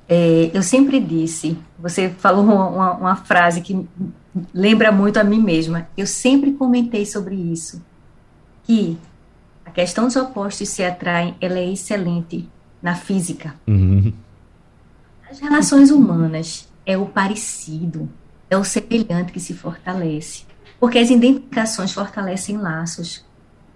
[0.08, 3.86] É, eu sempre disse, você falou uma, uma, frase que
[4.52, 5.88] lembra muito a mim mesma.
[5.96, 7.82] Eu sempre comentei sobre isso,
[8.64, 8.98] que
[9.64, 12.48] a questão dos opostos se atraem, ela é excelente
[12.82, 13.54] na física.
[13.66, 14.12] Uhum.
[15.30, 18.08] As relações humanas é o parecido,
[18.50, 20.44] é o semelhante que se fortalece,
[20.82, 23.24] porque as identificações fortalecem laços.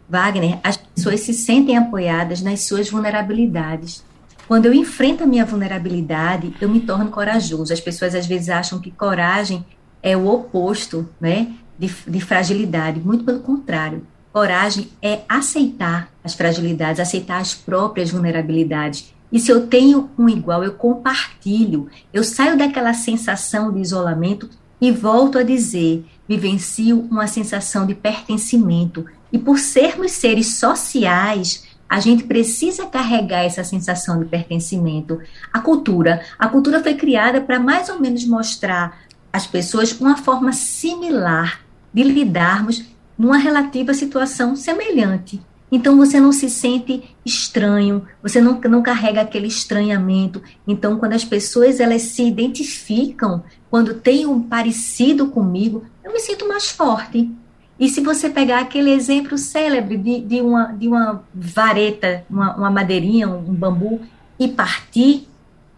[0.09, 4.03] Wagner, as pessoas se sentem apoiadas nas suas vulnerabilidades.
[4.49, 7.73] Quando eu enfrento a minha vulnerabilidade, eu me torno corajoso.
[7.73, 9.65] As pessoas às vezes acham que coragem
[10.03, 12.99] é o oposto, né, de, de fragilidade.
[12.99, 14.05] Muito pelo contrário.
[14.33, 19.15] Coragem é aceitar as fragilidades, aceitar as próprias vulnerabilidades.
[19.31, 21.89] E se eu tenho um igual, eu compartilho.
[22.13, 29.07] Eu saio daquela sensação de isolamento e volto a dizer: vivencio uma sensação de pertencimento.
[29.33, 35.21] E por sermos seres sociais, a gente precisa carregar essa sensação de pertencimento.
[35.53, 39.01] A cultura, a cultura foi criada para mais ou menos mostrar
[39.33, 41.61] às pessoas uma forma similar
[41.93, 42.85] de lidarmos
[43.17, 45.41] numa relativa situação semelhante.
[45.71, 50.41] Então você não se sente estranho, você não, não carrega aquele estranhamento.
[50.67, 56.47] Então, quando as pessoas elas se identificam, quando tem um parecido comigo, eu me sinto
[56.47, 57.31] mais forte.
[57.79, 62.71] E se você pegar aquele exemplo célebre de, de, uma, de uma vareta, uma, uma
[62.71, 64.01] madeirinha, um bambu,
[64.39, 65.29] e partir,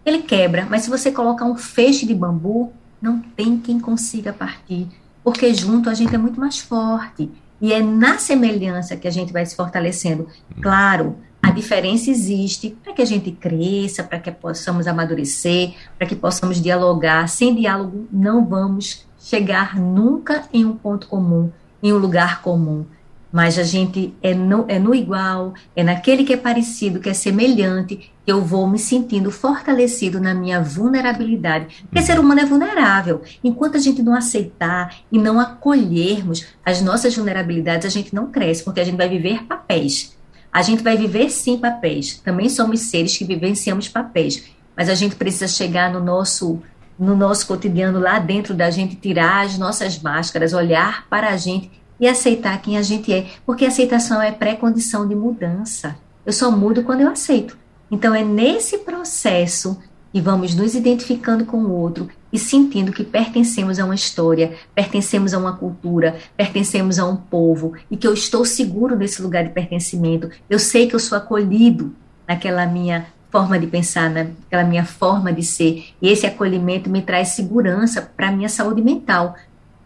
[0.04, 0.66] ele quebra.
[0.68, 4.86] Mas se você colocar um feixe de bambu, não tem quem consiga partir.
[5.24, 7.30] Porque junto a gente é muito mais forte.
[7.60, 10.28] E é na semelhança que a gente vai se fortalecendo.
[10.60, 16.14] Claro, a diferença existe para que a gente cresça, para que possamos amadurecer, para que
[16.14, 17.28] possamos dialogar.
[17.28, 21.50] Sem diálogo, não vamos chegar nunca em um ponto comum,
[21.82, 22.86] em um lugar comum.
[23.30, 27.14] Mas a gente é no, é no igual, é naquele que é parecido, que é
[27.14, 31.84] semelhante, que eu vou me sentindo fortalecido na minha vulnerabilidade.
[31.84, 33.22] Porque ser humano é vulnerável.
[33.44, 38.64] Enquanto a gente não aceitar e não acolhermos as nossas vulnerabilidades, a gente não cresce,
[38.64, 40.16] porque a gente vai viver papéis.
[40.50, 42.18] A gente vai viver sim papéis.
[42.24, 44.44] Também somos seres que vivenciamos papéis.
[44.74, 46.62] Mas a gente precisa chegar no nosso
[46.98, 51.70] no nosso cotidiano lá dentro da gente tirar as nossas máscaras, olhar para a gente
[52.00, 55.96] e aceitar quem a gente é, porque aceitação é pré-condição de mudança.
[56.24, 57.56] Eu só mudo quando eu aceito.
[57.90, 59.78] Então é nesse processo
[60.12, 65.32] que vamos nos identificando com o outro e sentindo que pertencemos a uma história, pertencemos
[65.32, 69.50] a uma cultura, pertencemos a um povo e que eu estou seguro nesse lugar de
[69.50, 70.30] pertencimento.
[70.48, 71.94] Eu sei que eu sou acolhido
[72.26, 75.86] naquela minha forma de pensar, naquela minha forma de ser.
[76.00, 79.34] E esse acolhimento me traz segurança para a minha saúde mental,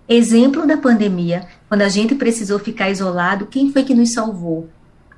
[0.08, 4.68] Exemplo da pandemia, quando a gente precisou ficar isolado, quem foi que nos salvou?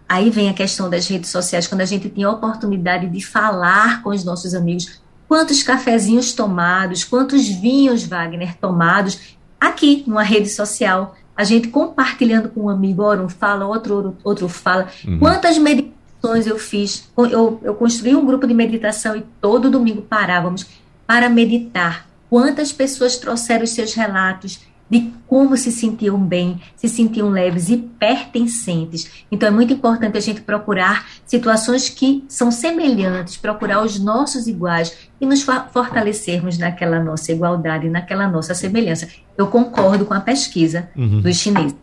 [0.09, 4.03] Aí vem a questão das redes sociais, quando a gente tinha a oportunidade de falar
[4.03, 11.16] com os nossos amigos, quantos cafezinhos tomados, quantos vinhos Wagner tomados aqui numa rede social,
[11.37, 14.88] a gente compartilhando com um amigo, ora um fala, outro outro fala.
[15.07, 15.18] Uhum.
[15.18, 17.11] Quantas meditações eu fiz?
[17.16, 20.66] Eu, eu construí um grupo de meditação e todo domingo parávamos
[21.07, 22.07] para meditar.
[22.31, 24.61] Quantas pessoas trouxeram os seus relatos
[24.95, 29.11] de como se sentiam bem, se sentiam leves e pertencentes.
[29.31, 34.97] Então é muito importante a gente procurar situações que são semelhantes, procurar os nossos iguais
[35.21, 39.09] e nos fortalecermos naquela nossa igualdade, naquela nossa semelhança.
[39.37, 41.21] Eu concordo com a pesquisa uhum.
[41.21, 41.75] dos chineses.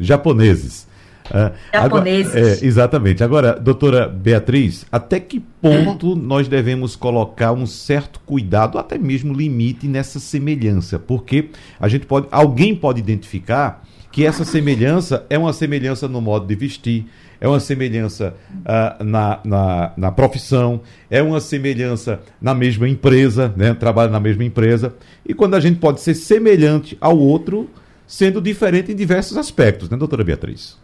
[0.00, 0.87] Japoneses.
[1.30, 2.34] Uh, Japoneses.
[2.34, 3.24] Agora, é, exatamente.
[3.24, 9.86] Agora, doutora Beatriz, até que ponto nós devemos colocar um certo cuidado, até mesmo limite
[9.86, 10.98] nessa semelhança?
[10.98, 16.46] Porque a gente pode, alguém pode identificar que essa semelhança é uma semelhança no modo
[16.46, 17.06] de vestir,
[17.40, 23.74] é uma semelhança uh, na, na, na, profissão, é uma semelhança na mesma empresa, né?
[23.74, 24.94] trabalha na mesma empresa.
[25.24, 27.70] E quando a gente pode ser semelhante ao outro,
[28.06, 30.76] sendo diferente em diversos aspectos, né, doutora Beatriz?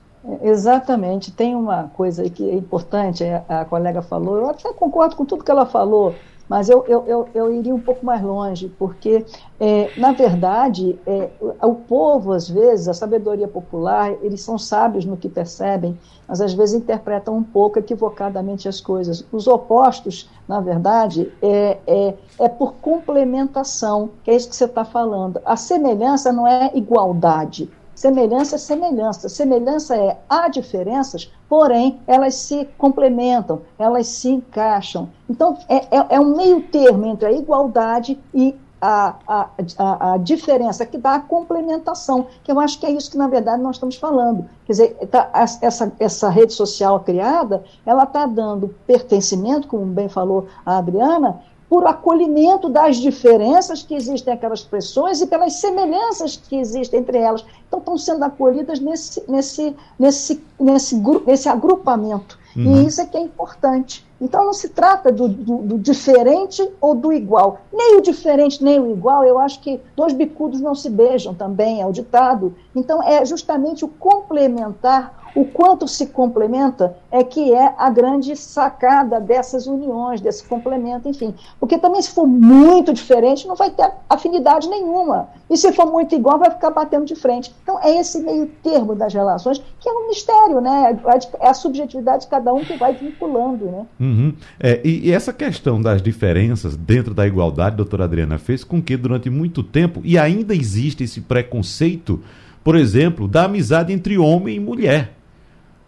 [0.43, 1.31] Exatamente.
[1.31, 5.51] Tem uma coisa que é importante, a colega falou, eu até concordo com tudo que
[5.51, 6.15] ela falou,
[6.49, 9.25] mas eu, eu, eu, eu iria um pouco mais longe, porque,
[9.59, 11.31] é, na verdade, é,
[11.63, 16.53] o povo, às vezes, a sabedoria popular, eles são sábios no que percebem, mas às
[16.53, 19.25] vezes interpretam um pouco equivocadamente as coisas.
[19.33, 24.85] Os opostos, na verdade, é, é, é por complementação, que é isso que você está
[24.85, 25.41] falando.
[25.45, 27.71] A semelhança não é igualdade.
[27.95, 29.29] Semelhança é semelhança.
[29.29, 35.09] Semelhança é há diferenças, porém elas se complementam, elas se encaixam.
[35.29, 40.17] Então é, é, é um meio termo entre a igualdade e a, a, a, a,
[40.19, 43.77] diferença, que dá a complementação, que eu acho que é isso que, na verdade, nós
[43.77, 44.45] estamos falando.
[44.67, 45.31] Quer dizer, tá,
[45.63, 51.41] essa, essa rede social criada, ela está dando pertencimento, como bem falou a Adriana,
[51.75, 57.45] por acolhimento das diferenças que existem aquelas pessoas e pelas semelhanças que existem entre elas.
[57.67, 62.39] Então, estão sendo acolhidas nesse, nesse, nesse, nesse, nesse agrupamento.
[62.57, 62.85] Uhum.
[62.85, 64.07] E isso é que é importante.
[64.21, 67.59] Então, não se trata do, do, do, diferente ou do igual.
[67.73, 69.25] Nem o diferente, nem o igual.
[69.25, 72.55] Eu acho que dois bicudos não se beijam também, é o ditado.
[72.75, 79.21] Então, é justamente o complementar o quanto se complementa é que é a grande sacada
[79.21, 81.35] dessas uniões, desse complemento, enfim.
[81.59, 85.29] Porque também, se for muito diferente, não vai ter afinidade nenhuma.
[85.51, 87.55] E se for muito igual, vai ficar batendo de frente.
[87.63, 90.99] Então, é esse meio termo das relações que é um mistério, né?
[91.41, 93.87] É a subjetividade de cada um que vai vinculando, né?
[94.05, 94.35] Uhum.
[94.61, 98.97] É, e, e essa questão das diferenças dentro da igualdade, doutora Adriana, fez com que
[98.97, 102.21] durante muito tempo, e ainda existe esse preconceito,
[102.63, 105.15] por exemplo, da amizade entre homem e mulher.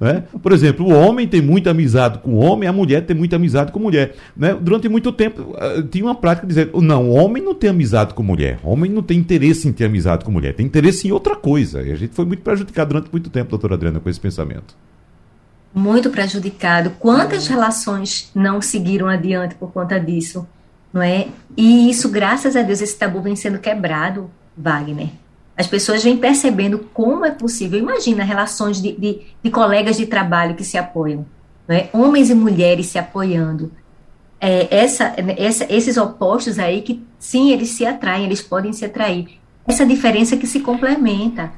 [0.01, 0.25] Né?
[0.43, 3.73] Por exemplo, o homem tem muita amizade com o homem, a mulher tem muita amizade
[3.73, 4.15] com a mulher.
[4.37, 4.55] Né?
[4.55, 8.15] Durante muito tempo uh, tinha uma prática de dizer: não, o homem não tem amizade
[8.15, 11.35] com mulher, homem não tem interesse em ter amizade com mulher, tem interesse em outra
[11.35, 11.83] coisa.
[11.83, 14.77] E a gente foi muito prejudicado durante muito tempo, doutora Adriana, com esse pensamento.
[15.77, 16.93] Muito prejudicado.
[16.99, 20.49] Quantas relações não seguiram adiante por conta disso?
[20.91, 21.29] Não é?
[21.55, 25.11] E isso, graças a Deus, esse tabu vem sendo quebrado, Wagner.
[25.55, 27.79] As pessoas vêm percebendo como é possível.
[27.79, 31.27] Imagina relações de, de, de colegas de trabalho que se apoiam,
[31.69, 31.89] é?
[31.93, 33.71] homens e mulheres se apoiando.
[34.41, 39.29] É, essa, essa, esses opostos aí que, sim, eles se atraem, eles podem se atrair.
[39.69, 41.53] Essa diferença que se complementa.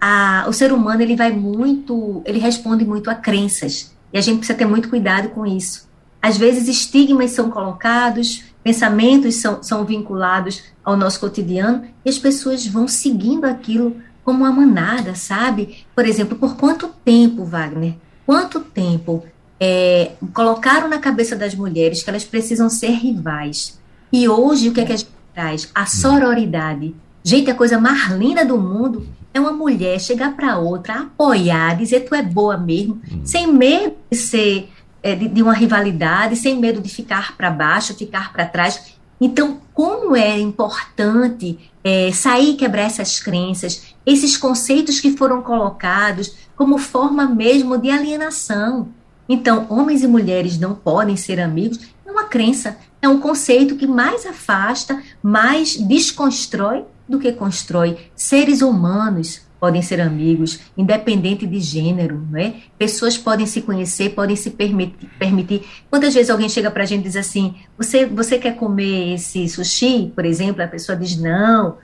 [0.00, 4.38] A, o ser humano ele vai muito, ele responde muito a crenças e a gente
[4.38, 5.88] precisa ter muito cuidado com isso.
[6.20, 12.66] Às vezes estigmas são colocados, pensamentos são, são vinculados ao nosso cotidiano e as pessoas
[12.66, 15.86] vão seguindo aquilo como uma manada, sabe?
[15.94, 17.94] Por exemplo, por quanto tempo, Wagner?
[18.26, 19.24] Quanto tempo
[19.58, 23.78] é, colocaram na cabeça das mulheres que elas precisam ser rivais?
[24.12, 25.70] E hoje o que é que a gente traz?
[25.74, 26.94] A sororidade.
[27.24, 29.06] Gente, a coisa mais linda do mundo
[29.38, 33.22] é uma mulher chegar para outra, apoiar, dizer tu é boa mesmo, hum.
[33.24, 34.68] sem medo de ser
[35.02, 38.96] é, de, de, uma rivalidade, sem medo de ficar para baixo, ficar para trás.
[39.20, 46.36] Então, como é importante é, sair e quebrar essas crenças, esses conceitos que foram colocados
[46.56, 48.88] como forma mesmo de alienação.
[49.28, 53.86] Então, homens e mulheres não podem ser amigos, é uma crença, é um conceito que
[53.86, 57.96] mais afasta, mais desconstrói do que constrói.
[58.14, 62.54] Seres humanos, podem ser amigos, independente de gênero, não é?
[62.78, 65.08] Pessoas podem se conhecer, podem se permitir.
[65.18, 65.62] permitir.
[65.90, 69.48] Quantas vezes alguém chega para a gente e diz assim: você, você quer comer esse
[69.48, 70.62] sushi, por exemplo?
[70.62, 71.76] A pessoa diz não.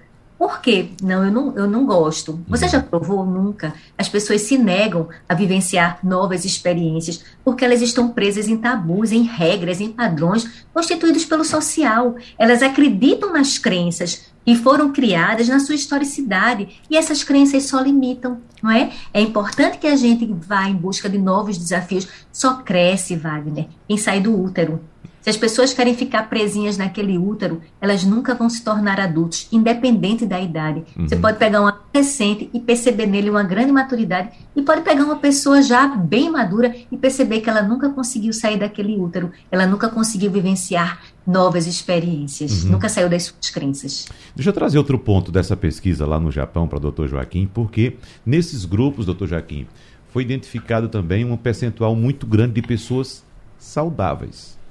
[0.45, 0.91] Por quê?
[1.03, 2.39] Não, eu não, eu não gosto.
[2.47, 3.25] Você já provou?
[3.25, 3.73] Nunca.
[3.97, 9.23] As pessoas se negam a vivenciar novas experiências porque elas estão presas em tabus, em
[9.23, 12.17] regras, em padrões constituídos pelo social.
[12.39, 18.43] Elas acreditam nas crenças que foram criadas na sua historicidade e essas crenças só limitam,
[18.63, 18.93] não é?
[19.15, 22.07] É importante que a gente vá em busca de novos desafios.
[22.31, 24.79] Só cresce, Wagner, em sair do útero.
[25.25, 30.27] Se as pessoas querem ficar presinhas naquele útero, elas nunca vão se tornar adultos, independente
[30.27, 30.85] da idade.
[30.95, 31.09] Uhum.
[31.09, 35.17] Você pode pegar um adolescente e perceber nele uma grande maturidade, e pode pegar uma
[35.17, 39.89] pessoa já bem madura e perceber que ela nunca conseguiu sair daquele útero, ela nunca
[39.89, 42.73] conseguiu vivenciar novas experiências, uhum.
[42.73, 44.05] nunca saiu das suas crenças.
[44.37, 47.07] Deixa eu trazer outro ponto dessa pesquisa lá no Japão para o Dr.
[47.07, 49.25] Joaquim, porque nesses grupos, Dr.
[49.25, 49.67] Joaquim,
[50.11, 53.25] foi identificado também um percentual muito grande de pessoas
[53.57, 54.63] saudáveis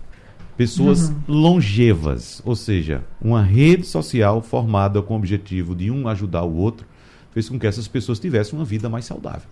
[0.57, 1.15] pessoas uhum.
[1.27, 6.85] longevas, ou seja, uma rede social formada com o objetivo de um ajudar o outro,
[7.31, 9.49] fez com que essas pessoas tivessem uma vida mais saudável.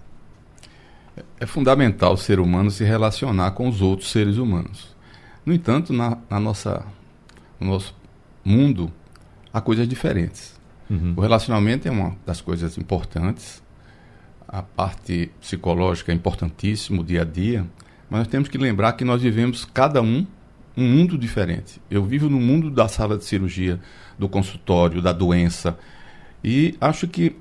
[1.40, 4.96] É fundamental o ser humano se relacionar com os outros seres humanos.
[5.46, 6.86] No entanto, na, na nossa,
[7.60, 7.96] no nosso
[8.46, 8.92] mundo,
[9.52, 10.60] há coisas diferentes.
[10.90, 11.14] Uhum.
[11.18, 13.62] O relacionamento é uma das coisas importantes,
[14.48, 17.66] a parte psicológica é importantíssima, o dia a dia,
[18.10, 20.28] mas nós temos que lembrar que nós vivemos cada um
[20.76, 21.82] um mundo diferente.
[21.90, 23.80] Eu vivo no mundo da sala de cirurgia,
[24.18, 25.78] do consultório, da doença.
[26.44, 27.36] E acho que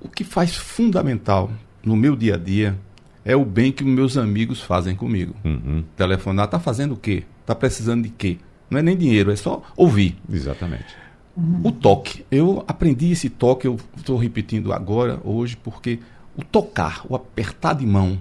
[0.00, 1.50] o que faz fundamental
[1.84, 2.78] no meu dia a dia
[3.24, 5.34] é o bem que meus amigos fazem comigo.
[5.44, 5.84] Uhum.
[5.96, 7.24] Telefonar, tá fazendo o quê?
[7.46, 8.38] Tá precisando de quê?
[8.68, 10.16] Não é nem dinheiro, é só ouvir.
[10.30, 10.94] Exatamente.
[11.36, 11.60] Uhum.
[11.64, 12.24] O toque.
[12.30, 16.00] Eu aprendi esse toque, eu estou repetindo agora, hoje, porque
[16.36, 18.18] o tocar, o apertar de mão,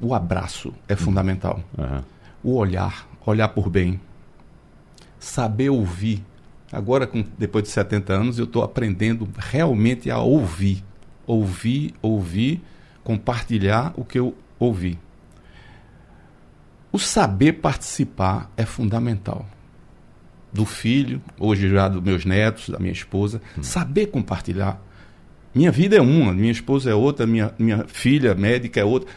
[0.00, 0.98] o abraço é uhum.
[0.98, 1.60] fundamental.
[2.42, 4.00] O olhar, olhar por bem,
[5.18, 6.24] saber ouvir.
[6.72, 10.84] Agora, com, depois de 70 anos, eu estou aprendendo realmente a ouvir.
[11.26, 12.62] Ouvir, ouvir,
[13.02, 14.98] compartilhar o que eu ouvi.
[16.92, 19.44] O saber participar é fundamental.
[20.52, 23.62] Do filho, hoje já dos meus netos, da minha esposa, hum.
[23.62, 24.80] saber compartilhar.
[25.54, 29.08] Minha vida é uma, minha esposa é outra, minha, minha filha médica é outra.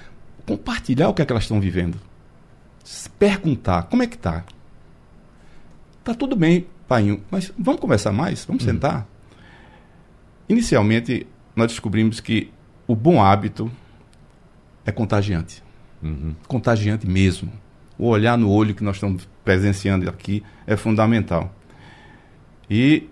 [0.45, 2.08] Compartilhar o que, é que elas estão vivendo
[3.17, 4.43] perguntar como é que tá.
[6.03, 8.45] Tá tudo bem, pai, mas vamos conversar mais?
[8.45, 8.71] Vamos uhum.
[8.71, 9.07] sentar?
[10.47, 12.51] Inicialmente, nós descobrimos que
[12.87, 13.71] o bom hábito
[14.85, 15.61] é contagiante.
[16.01, 16.33] Uhum.
[16.47, 17.51] Contagiante mesmo.
[17.97, 21.53] O olhar no olho que nós estamos presenciando aqui é fundamental.
[22.69, 23.07] E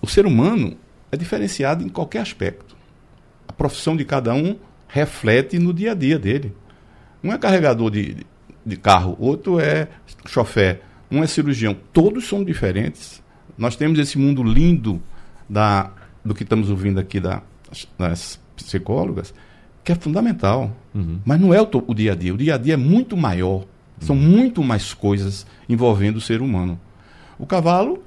[0.00, 0.76] o ser humano
[1.10, 2.76] é diferenciado em qualquer aspecto.
[3.48, 4.56] A profissão de cada um
[4.86, 6.54] reflete no dia a dia dele.
[7.24, 8.24] Um é carregador de,
[8.66, 9.88] de carro, outro é
[10.26, 11.76] chofé, um é cirurgião.
[11.92, 13.22] Todos são diferentes.
[13.56, 15.00] Nós temos esse mundo lindo
[15.48, 15.92] da,
[16.24, 17.42] do que estamos ouvindo aqui da,
[17.96, 19.32] das psicólogas,
[19.84, 20.76] que é fundamental.
[20.92, 21.20] Uhum.
[21.24, 22.34] Mas não é o, o, dia a dia.
[22.34, 23.64] O dia a dia é muito maior.
[24.00, 24.22] São uhum.
[24.22, 26.78] muito mais coisas envolvendo o ser humano.
[27.38, 28.02] O cavalo,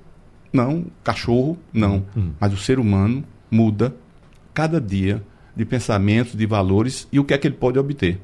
[0.51, 0.80] não.
[0.80, 2.05] O cachorro, não.
[2.16, 2.34] Uhum.
[2.38, 3.95] Mas o ser humano muda
[4.53, 5.24] cada dia
[5.55, 8.20] de pensamentos, de valores e o que é que ele pode obter.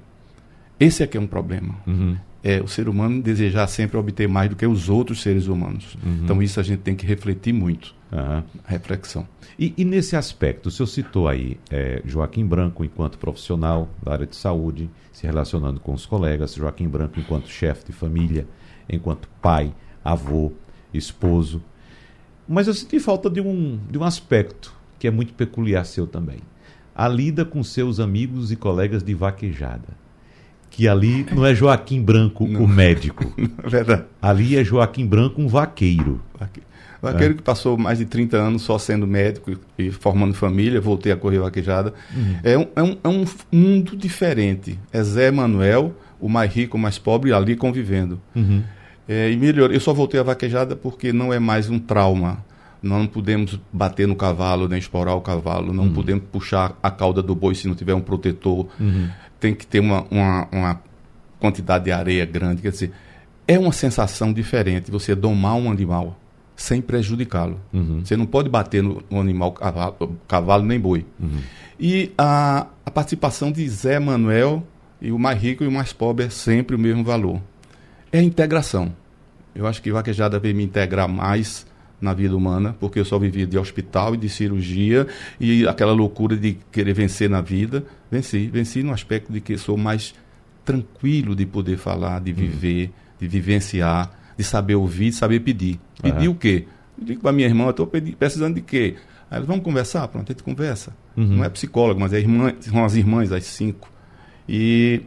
[0.80, 1.76] Esse é que é um problema.
[1.88, 2.18] Uhum.
[2.44, 5.98] É o ser humano desejar sempre obter mais do que os outros seres humanos.
[6.04, 6.20] Uhum.
[6.24, 7.96] Então isso a gente tem que refletir muito.
[8.12, 8.44] Uhum.
[8.66, 9.28] Reflexão.
[9.58, 14.28] E, e, nesse aspecto, o senhor citou aí é, Joaquim Branco enquanto profissional da área
[14.28, 18.46] de saúde, se relacionando com os colegas, Joaquim Branco enquanto chefe de família,
[18.90, 19.74] enquanto pai,
[20.04, 20.52] avô,
[20.94, 21.64] esposo.
[22.48, 26.40] Mas eu senti falta de um, de um aspecto que é muito peculiar seu também.
[26.94, 30.05] A lida com seus amigos e colegas de vaquejada.
[30.76, 32.64] Que ali não é Joaquim Branco, não.
[32.64, 33.24] o médico.
[33.64, 34.04] É verdade.
[34.22, 36.22] Ali é Joaquim Branco, um vaqueiro.
[37.02, 37.38] Vaqueiro é.
[37.38, 41.40] que passou mais de 30 anos só sendo médico e, formando família, voltei a correr
[41.40, 41.94] vaquejada.
[42.14, 42.36] Uhum.
[42.44, 44.78] É, um, é, um, é um mundo diferente.
[44.92, 48.20] É Zé Manuel, o mais rico, o mais pobre, ali convivendo.
[48.36, 48.62] Uhum.
[49.08, 52.44] É, e melhor, eu só voltei a vaquejada porque não é mais um trauma.
[52.82, 55.94] Não podemos bater no cavalo, nem esporar o cavalo, não uhum.
[55.94, 58.68] podemos puxar a cauda do boi se não tiver um protetor.
[58.80, 59.10] Uhum.
[59.46, 60.82] Tem que ter uma, uma, uma,
[61.40, 62.62] quantidade de areia grande.
[62.62, 62.92] Quer dizer,
[63.48, 66.20] é uma sensação diferente você domar um animal
[66.56, 67.60] sem prejudicá-lo.
[67.72, 68.04] Uhum.
[68.04, 71.06] Você não pode bater no, no animal, cavalo, cavalo nem boi.
[71.20, 71.40] Uhum.
[71.80, 74.66] E a, a participação de Zé Manuel
[75.02, 77.42] e o mais rico e o mais pobre é sempre o mesmo valor
[78.16, 78.94] é a integração.
[79.54, 81.66] Eu acho que vaquejada veio me integrar mais
[82.00, 85.08] na vida humana, porque eu só vivia de hospital e de cirurgia
[85.40, 87.86] e aquela loucura de querer vencer na vida.
[88.12, 90.14] Venci, venci no aspecto de que sou mais
[90.64, 92.92] tranquilo de poder falar, de viver, uhum.
[93.20, 95.80] de vivenciar, de saber ouvir, de saber pedir.
[96.02, 96.34] Pedir uhum.
[96.34, 96.68] o quê?
[96.98, 98.96] Eu digo para minha irmã, eu estou precisando de quê?
[99.30, 100.08] Aí elas, vamos conversar?
[100.08, 100.96] Pronto, a gente conversa.
[101.16, 101.38] Uhum.
[101.38, 103.90] Não é psicólogo, mas é irmã, são as irmãs, as cinco.
[104.48, 105.02] E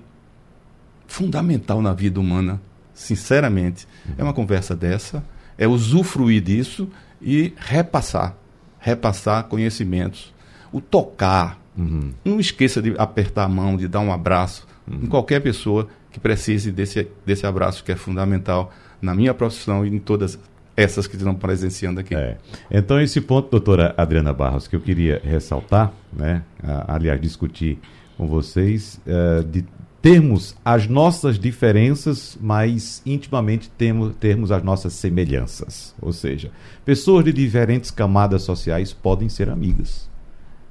[1.07, 2.61] fundamental na vida humana
[2.99, 3.87] sinceramente,
[4.19, 5.25] é uma conversa dessa,
[5.59, 6.89] é usufruir disso
[7.21, 8.37] e repassar,
[8.79, 10.33] repassar conhecimentos,
[10.73, 11.61] o tocar.
[11.77, 12.13] Uhum.
[12.25, 15.01] Não esqueça de apertar a mão, de dar um abraço uhum.
[15.03, 19.89] em qualquer pessoa que precise desse, desse abraço que é fundamental na minha profissão e
[19.89, 20.39] em todas
[20.77, 22.15] essas que estão presenciando aqui.
[22.15, 22.37] É.
[22.71, 26.43] Então, esse ponto, doutora Adriana Barros, que eu queria ressaltar, né,
[26.87, 27.79] aliás, discutir
[28.17, 29.65] com vocês, uh, de
[30.01, 35.95] termos as nossas diferenças, mas intimamente temos, termos as nossas semelhanças.
[36.01, 36.51] Ou seja,
[36.85, 40.09] pessoas de diferentes camadas sociais podem ser amigas.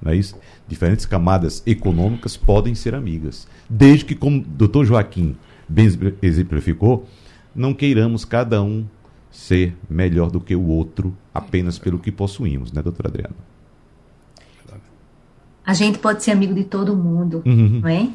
[0.02, 0.36] Não é isso?
[0.68, 3.48] Diferentes camadas econômicas podem ser amigas.
[3.70, 5.36] Desde que, como o doutor Joaquim
[5.68, 5.90] bem
[6.22, 7.06] exemplificou,
[7.54, 8.86] não queiramos cada um
[9.32, 13.36] ser melhor do que o outro apenas pelo que possuímos, né, doutora Adriana?
[15.66, 17.82] A gente pode ser amigo de todo mundo, uhum.
[17.82, 18.10] não é?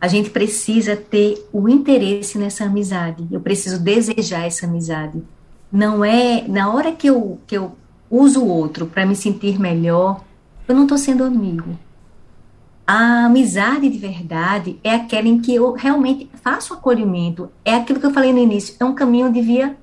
[0.00, 3.26] A gente precisa ter o interesse nessa amizade.
[3.30, 5.22] Eu preciso desejar essa amizade.
[5.70, 7.72] Não é na hora que eu, que eu
[8.10, 10.24] uso o outro para me sentir melhor,
[10.66, 11.78] eu não estou sendo amigo.
[12.86, 17.50] A amizade de verdade é aquela em que eu realmente faço acolhimento.
[17.64, 19.76] É aquilo que eu falei no início, é um caminho de via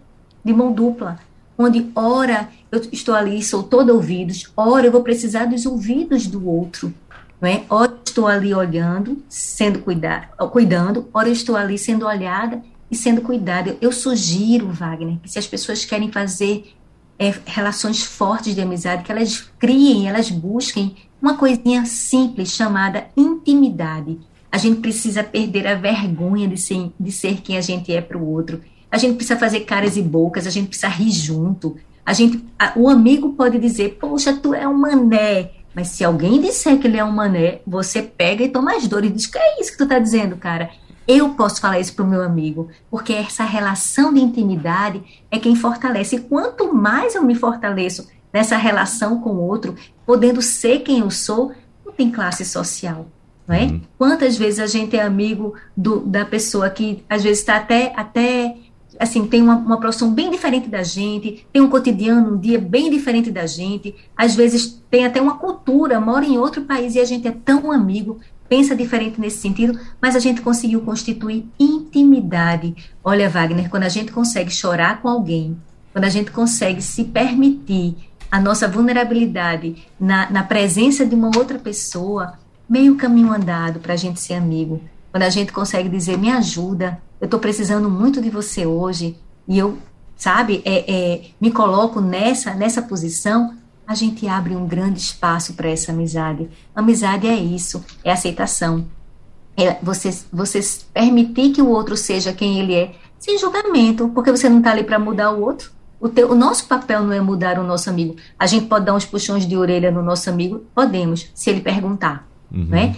[0.44, 1.20] de mão dupla,
[1.58, 6.48] onde ora eu estou ali, sou todo ouvidos, ora eu vou precisar dos ouvidos do
[6.48, 6.94] outro.
[7.40, 7.64] Não é?
[7.70, 13.76] Ora estou ali olhando, sendo cuidado, cuidando, ora estou ali sendo olhada e sendo cuidada.
[13.82, 16.74] Eu sugiro, Wagner, que se as pessoas querem fazer
[17.20, 24.18] é, relações fortes de amizade, que elas criem, elas busquem uma coisinha simples chamada intimidade.
[24.50, 28.18] A gente precisa perder a vergonha de ser, de ser quem a gente é para
[28.18, 28.62] o outro.
[28.90, 31.76] A gente precisa fazer caras e bocas, a gente precisa rir junto.
[32.06, 35.52] A gente, a, o amigo pode dizer, poxa, tu é um mané.
[35.76, 39.10] Mas se alguém disser que ele é um mané, você pega e toma as dores
[39.10, 40.70] e diz: que é isso que tu tá dizendo, cara?
[41.08, 46.16] Eu posso falar isso pro meu amigo, porque essa relação de intimidade é quem fortalece.
[46.16, 51.12] E quanto mais eu me fortaleço nessa relação com o outro, podendo ser quem eu
[51.12, 51.52] sou,
[51.86, 53.08] não tem classe social.
[53.48, 53.66] Não é?
[53.66, 53.82] Uhum.
[53.98, 58.58] Quantas vezes a gente é amigo do, da pessoa que às vezes está até, até
[59.00, 62.90] assim, tem uma, uma profissão bem diferente da gente, tem um cotidiano, um dia bem
[62.90, 67.06] diferente da gente, às vezes tem até uma cultura, mora em outro país e a
[67.06, 72.76] gente é tão amigo, pensa diferente nesse sentido, mas a gente conseguiu constituir intimidade.
[73.04, 75.58] Olha, Wagner, quando a gente consegue chorar com alguém,
[75.92, 77.96] quando a gente consegue se permitir
[78.30, 82.34] a nossa vulnerabilidade na, na presença de uma outra pessoa,
[82.70, 84.82] meio caminho andado para a gente ser amigo.
[85.12, 89.58] Quando a gente consegue dizer, me ajuda, eu estou precisando muito de você hoje, e
[89.58, 89.78] eu,
[90.16, 93.56] sabe, é, é, me coloco nessa, nessa posição,
[93.88, 96.50] a gente abre um grande espaço para essa amizade.
[96.76, 98.88] Amizade é isso, é aceitação.
[99.56, 100.60] É você, você
[100.94, 104.84] permitir que o outro seja quem ele é, sem julgamento, porque você não está ali
[104.84, 105.72] para mudar o outro.
[106.00, 108.16] O, teu, o nosso papel não é mudar o nosso amigo.
[108.38, 110.66] A gente pode dar uns puxões de orelha no nosso amigo?
[110.74, 112.28] Podemos, se ele perguntar.
[112.52, 112.66] Uhum.
[112.66, 112.96] Né?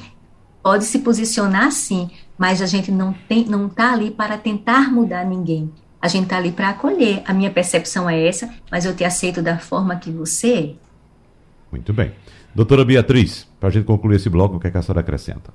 [0.63, 5.25] Pode se posicionar sim, mas a gente não tem, não está ali para tentar mudar
[5.25, 5.71] ninguém.
[6.01, 7.23] A gente está ali para acolher.
[7.25, 10.73] A minha percepção é essa, mas eu te aceito da forma que você é.
[11.71, 12.13] Muito bem.
[12.53, 15.51] Doutora Beatriz, para a gente concluir esse bloco, o que, é que a senhora acrescenta?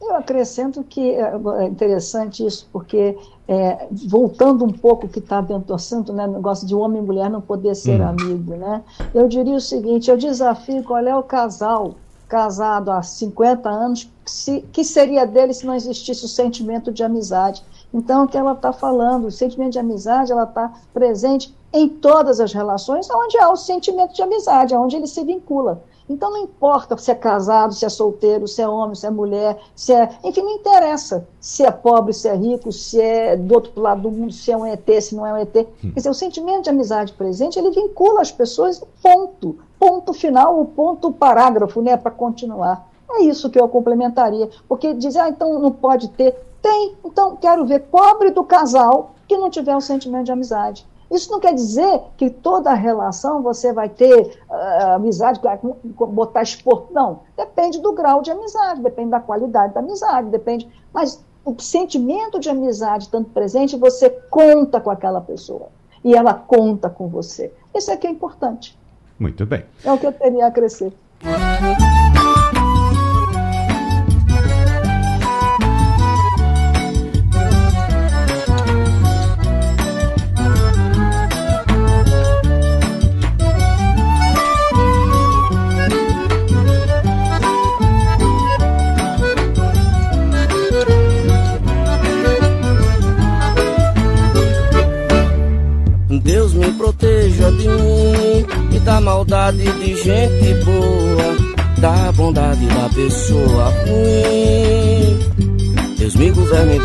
[0.00, 3.16] Eu acrescento que é, é interessante isso, porque
[3.46, 7.30] é, voltando um pouco que está dentro do assunto, né, negócio de homem e mulher
[7.30, 8.08] não poder ser hum.
[8.08, 8.82] amigo, né?
[9.14, 11.94] Eu diria o seguinte: eu desafio qual é o casal
[12.32, 17.62] casado há 50 anos, se, que seria dele se não existisse o sentimento de amizade.
[17.92, 22.40] Então, o que ela está falando, o sentimento de amizade, ela está presente em todas
[22.40, 25.84] as relações onde há o sentimento de amizade, onde ele se vincula.
[26.08, 29.58] Então não importa se é casado, se é solteiro, se é homem, se é mulher,
[29.74, 30.10] se é.
[30.24, 34.10] Enfim, não interessa se é pobre, se é rico, se é do outro lado do
[34.10, 35.56] mundo, se é um ET, se não é um ET.
[35.56, 35.66] Hum.
[35.80, 39.58] Quer dizer, o sentimento de amizade presente, ele vincula as pessoas, ponto.
[39.82, 42.88] Ponto final, o ponto parágrafo, né, para continuar.
[43.10, 44.48] É isso que eu complementaria.
[44.68, 46.36] Porque dizer, ah, então não pode ter.
[46.62, 46.94] Tem.
[47.04, 50.86] Então, quero ver pobre do casal que não tiver um sentimento de amizade.
[51.10, 55.40] Isso não quer dizer que toda relação você vai ter uh, amizade,
[55.82, 56.86] botar expor.
[56.92, 57.22] Não.
[57.36, 60.68] Depende do grau de amizade, depende da qualidade da amizade, depende.
[60.94, 65.70] Mas o sentimento de amizade tanto presente, você conta com aquela pessoa.
[66.04, 67.52] E ela conta com você.
[67.74, 68.80] Isso é que é importante.
[69.22, 69.62] Muito bem.
[69.84, 70.92] É o que eu teria a crescer.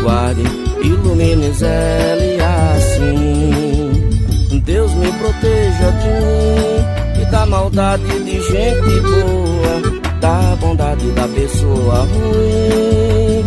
[0.08, 0.42] Guarde,
[0.82, 2.38] ilumine Zé
[2.80, 3.92] assim.
[4.64, 9.74] Deus me proteja de mim e da maldade de gente boa,
[10.18, 13.44] da bondade da pessoa ruim.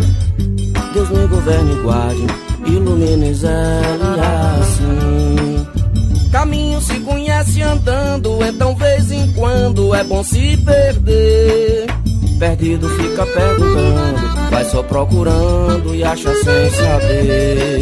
[0.94, 2.26] Deus me governe e guarde,
[2.66, 3.80] ilumine Zé
[4.60, 5.66] assim.
[6.30, 12.01] Caminho se conhece andando, então vez em quando é bom se perder.
[12.42, 17.80] Perdido fica perguntando, vai só procurando e acha sem saber.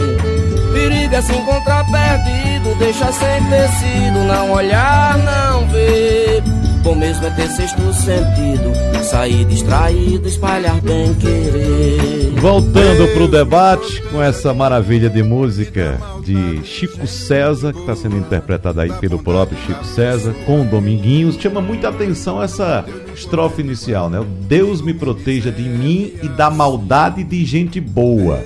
[0.74, 6.42] Perigo é se encontrar perdido, deixa sem tecido, não olhar, não ver.
[6.82, 12.30] Bom mesmo é ter sexto sentido, sair distraído, espalhar bem querer.
[12.40, 18.16] Voltando para o debate com essa maravilha de música de Chico César, que está sendo
[18.16, 21.36] interpretada aí pelo próprio Chico César, com Dominguinhos.
[21.36, 22.82] Chama muita atenção essa
[23.14, 24.24] estrofe inicial, né?
[24.48, 28.42] Deus me proteja de mim e da maldade de gente boa,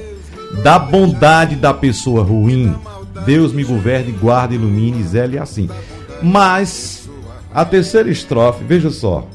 [0.65, 2.75] da bondade da pessoa ruim.
[3.25, 5.71] Deus me governe, guarde, ilumine, zele assim.
[6.21, 7.04] Mas
[7.55, 9.29] a terceira estrofe, veja só,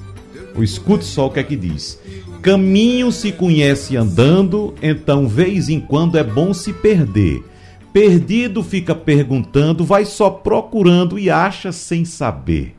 [0.54, 1.98] o escute só o que é que diz.
[2.42, 7.42] Caminho se conhece andando, então vez em quando é bom se perder.
[7.94, 12.76] Perdido fica perguntando, vai só procurando e acha sem saber.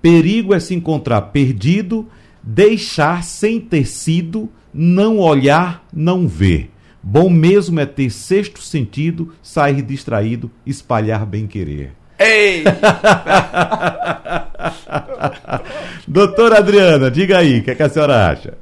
[0.00, 2.08] Perigo é se encontrar perdido,
[2.42, 6.70] deixar sem ter sido, não olhar, não ver.
[7.02, 11.97] Bom mesmo é ter sexto sentido, sair distraído, espalhar bem querer.
[12.18, 12.64] Ei!
[16.06, 18.58] Doutora Adriana, diga aí, o que, é que a senhora acha?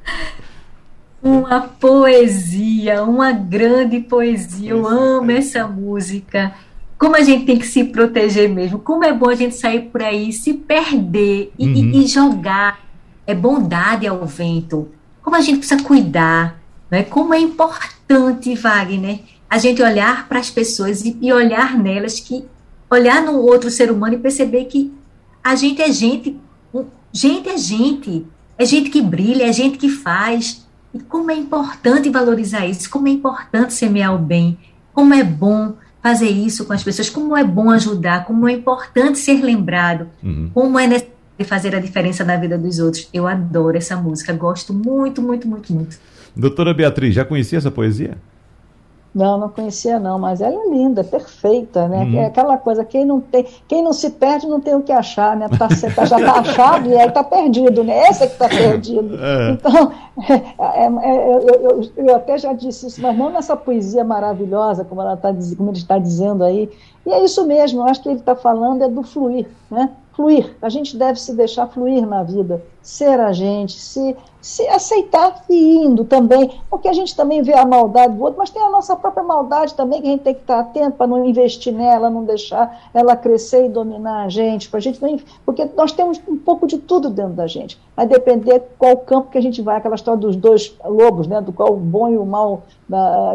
[1.21, 4.69] Uma poesia, uma grande poesia.
[4.71, 6.53] Eu amo essa música.
[6.97, 8.79] Como a gente tem que se proteger mesmo.
[8.79, 11.91] Como é bom a gente sair por aí, se perder e, uhum.
[11.93, 12.79] e jogar.
[13.25, 14.89] É bondade ao vento.
[15.21, 16.61] Como a gente precisa cuidar.
[16.89, 17.03] Né?
[17.03, 22.45] Como é importante, Wagner, a gente olhar para as pessoas e, e olhar nelas que
[22.89, 24.93] olhar no outro ser humano e perceber que
[25.43, 26.37] a gente é gente,
[27.11, 28.25] gente é gente,
[28.57, 30.67] é gente que brilha, é gente que faz.
[30.93, 34.57] E como é importante valorizar isso, como é importante semear o bem,
[34.93, 39.19] como é bom fazer isso com as pessoas, como é bom ajudar, como é importante
[39.19, 40.49] ser lembrado, uhum.
[40.53, 43.07] como é necessário fazer a diferença na vida dos outros.
[43.13, 45.97] Eu adoro essa música, gosto muito, muito, muito, muito.
[46.35, 48.17] Doutora Beatriz, já conhecia essa poesia?
[49.17, 52.03] Não, não conhecia não, mas ela é linda, é perfeita, né?
[52.03, 52.19] Uhum.
[52.19, 55.35] É aquela coisa, quem não tem, quem não se perde não tem o que achar,
[55.35, 55.49] né?
[55.57, 58.09] Tá, tá já está achado e aí está perdido, né?
[58.09, 59.17] Esse é que está perdido.
[59.19, 59.49] É.
[59.53, 59.91] Então,
[60.29, 64.85] é, é, é, eu, eu, eu, até já disse isso, mas não nessa poesia maravilhosa,
[64.85, 66.69] como, ela tá, como ele está dizendo aí.
[67.03, 69.89] E é isso mesmo, eu acho que ele está falando é do fluir, né?
[70.13, 70.55] Fluir.
[70.61, 75.75] A gente deve se deixar fluir na vida, ser a gente, se, se aceitar e
[75.75, 78.95] indo também, porque a gente também vê a maldade do outro, mas tem a nossa
[78.95, 82.23] própria maldade também, que a gente tem que estar atento para não investir nela, não
[82.23, 86.65] deixar ela crescer e dominar a gente, pra gente não, porque nós temos um pouco
[86.65, 87.77] de tudo dentro da gente.
[87.93, 91.51] Vai depender qual campo que a gente vai, aquela história dos dois lobos, né, do
[91.51, 92.63] qual o bom e o mal,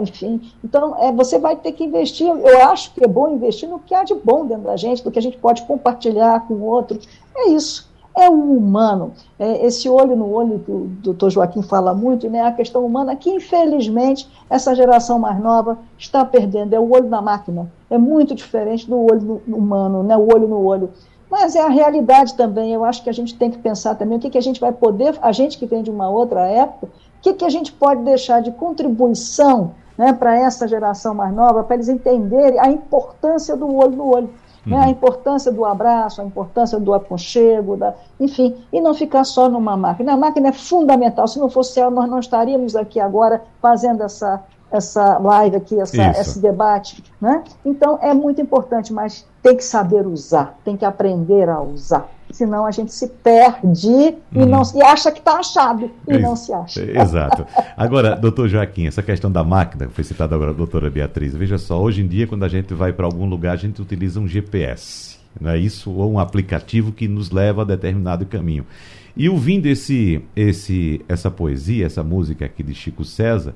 [0.01, 0.51] enfim.
[0.65, 3.95] Então, é, você vai ter que investir, eu acho que é bom investir no que
[3.95, 6.99] há de bom dentro da gente, do que a gente pode compartilhar com o outro.
[7.37, 9.13] É isso é o humano.
[9.39, 13.17] É esse olho no olho que o doutor Joaquim fala muito, né, a questão humana,
[13.17, 16.75] que infelizmente essa geração mais nova está perdendo.
[16.75, 17.71] É o olho na máquina.
[17.91, 20.91] É muito diferente do olho humano, né, o olho no olho.
[21.31, 22.73] Mas é a realidade também.
[22.73, 24.73] Eu acho que a gente tem que pensar também o que, que a gente vai
[24.73, 28.03] poder, a gente que vem de uma outra época, o que, que a gente pode
[28.03, 33.75] deixar de contribuição né, para essa geração mais nova, para eles entenderem a importância do
[33.75, 34.31] olho no olho.
[34.65, 34.79] Né?
[34.79, 39.77] A importância do abraço, a importância do aconchego, da, enfim, e não ficar só numa
[39.77, 40.13] máquina.
[40.13, 41.27] A máquina é fundamental.
[41.27, 44.43] Se não fosse ela, nós não estaríamos aqui agora fazendo essa,
[44.73, 47.05] essa live aqui, essa, esse debate.
[47.21, 47.45] Né?
[47.65, 52.65] Então, é muito importante, mas tem que saber usar, tem que aprender a usar senão
[52.65, 54.47] a gente se perde e, uhum.
[54.47, 56.83] não, e acha que está achado e não se acha.
[56.83, 57.47] Exato.
[57.77, 61.81] Agora, doutor Joaquim, essa questão da máquina, foi citada agora a doutora Beatriz, veja só,
[61.81, 65.19] hoje em dia, quando a gente vai para algum lugar, a gente utiliza um GPS,
[65.41, 65.91] não é isso?
[65.93, 68.67] Ou um aplicativo que nos leva a determinado caminho.
[69.15, 73.55] E ouvindo esse, esse, essa poesia, essa música aqui de Chico César,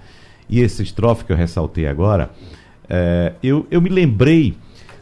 [0.49, 2.30] e esse estrofe que eu ressaltei agora,
[2.88, 4.57] é, eu, eu me lembrei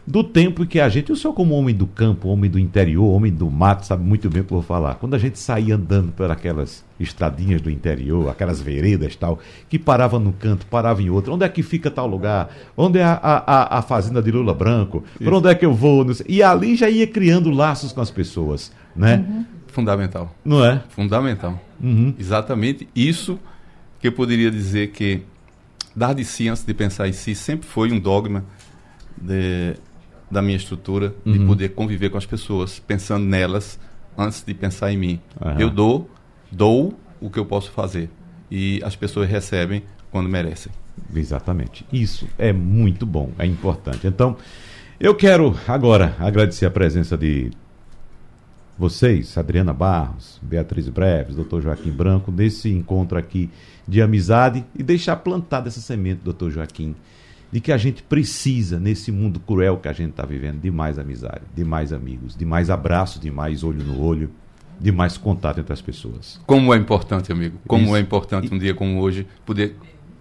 [0.07, 3.31] do tempo que a gente, eu sou como homem do campo, homem do interior, homem
[3.31, 4.95] do mato, sabe muito bem o que eu vou falar.
[4.95, 10.19] Quando a gente saía andando por aquelas estradinhas do interior, aquelas veredas tal, que parava
[10.19, 12.49] num canto, parava em outro, onde é que fica tal lugar?
[12.77, 15.03] Onde é a, a, a fazenda de Lula Branco?
[15.17, 16.05] Por onde é que eu vou?
[16.27, 19.25] E ali já ia criando laços com as pessoas, né?
[19.27, 19.45] Uhum.
[19.67, 20.33] Fundamental.
[20.45, 20.83] Não é?
[20.89, 21.59] Fundamental.
[21.81, 22.13] Uhum.
[22.19, 23.39] Exatamente isso
[23.99, 25.23] que eu poderia dizer que
[25.95, 28.43] dar de si antes de pensar em si sempre foi um dogma
[29.17, 29.75] de,
[30.29, 31.33] da minha estrutura uhum.
[31.33, 33.79] de poder conviver com as pessoas, pensando nelas
[34.17, 35.21] antes de pensar em mim.
[35.43, 35.59] Uhum.
[35.59, 36.09] Eu dou,
[36.51, 38.09] dou o que eu posso fazer
[38.49, 40.71] e as pessoas recebem quando merecem.
[41.13, 41.85] Exatamente.
[41.91, 44.07] Isso é muito bom, é importante.
[44.07, 44.37] Então,
[44.99, 47.51] eu quero agora agradecer a presença de
[48.77, 53.49] vocês, Adriana Barros, Beatriz Breves, doutor Joaquim Branco, nesse encontro aqui
[53.87, 56.95] de amizade e deixar plantada essa semente, doutor Joaquim,
[57.51, 60.99] de que a gente precisa, nesse mundo cruel que a gente está vivendo, de mais
[60.99, 64.29] amizade, de mais amigos, de mais abraço, de mais olho no olho,
[64.77, 66.41] de mais contato entre as pessoas.
[66.45, 67.95] Como é importante, amigo, como Isso.
[67.95, 69.77] é importante um dia como hoje poder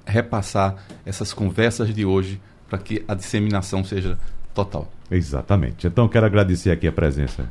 [0.07, 4.17] repassar essas conversas de hoje para que a disseminação seja
[4.55, 4.89] total.
[5.11, 5.89] Exatamente.
[5.89, 7.51] Então quero agradecer aqui a presença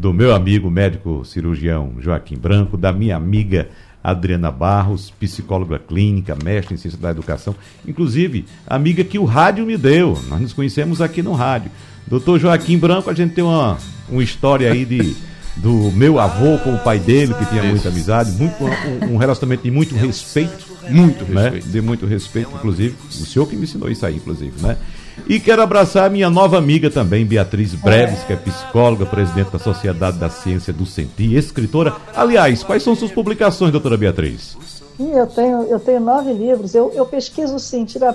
[0.00, 3.68] do meu amigo médico cirurgião Joaquim Branco, da minha amiga
[4.02, 7.54] Adriana Barros, psicóloga clínica, mestre em ciência da educação,
[7.86, 10.18] inclusive amiga que o rádio me deu.
[10.26, 11.70] Nós nos conhecemos aqui no rádio.
[12.06, 13.76] Doutor Joaquim Branco, a gente tem uma,
[14.08, 15.14] uma história aí de,
[15.56, 19.64] do meu avô com o pai dele, que tinha muita amizade, muito, um, um relacionamento
[19.64, 20.64] de muito respeito.
[20.88, 21.42] Muito né?
[21.42, 21.68] respeito.
[21.68, 22.96] De muito respeito, inclusive.
[23.06, 24.78] O senhor que me ensinou isso aí, inclusive, né?
[25.28, 29.58] E quero abraçar a minha nova amiga também, Beatriz Breves, que é psicóloga, presidente da
[29.58, 31.94] Sociedade da Ciência do Sentir, escritora.
[32.14, 34.56] Aliás, quais são suas publicações, doutora Beatriz?
[34.98, 36.74] Eu tenho, eu tenho nove livros.
[36.74, 38.14] Eu, eu pesquiso o sentir há,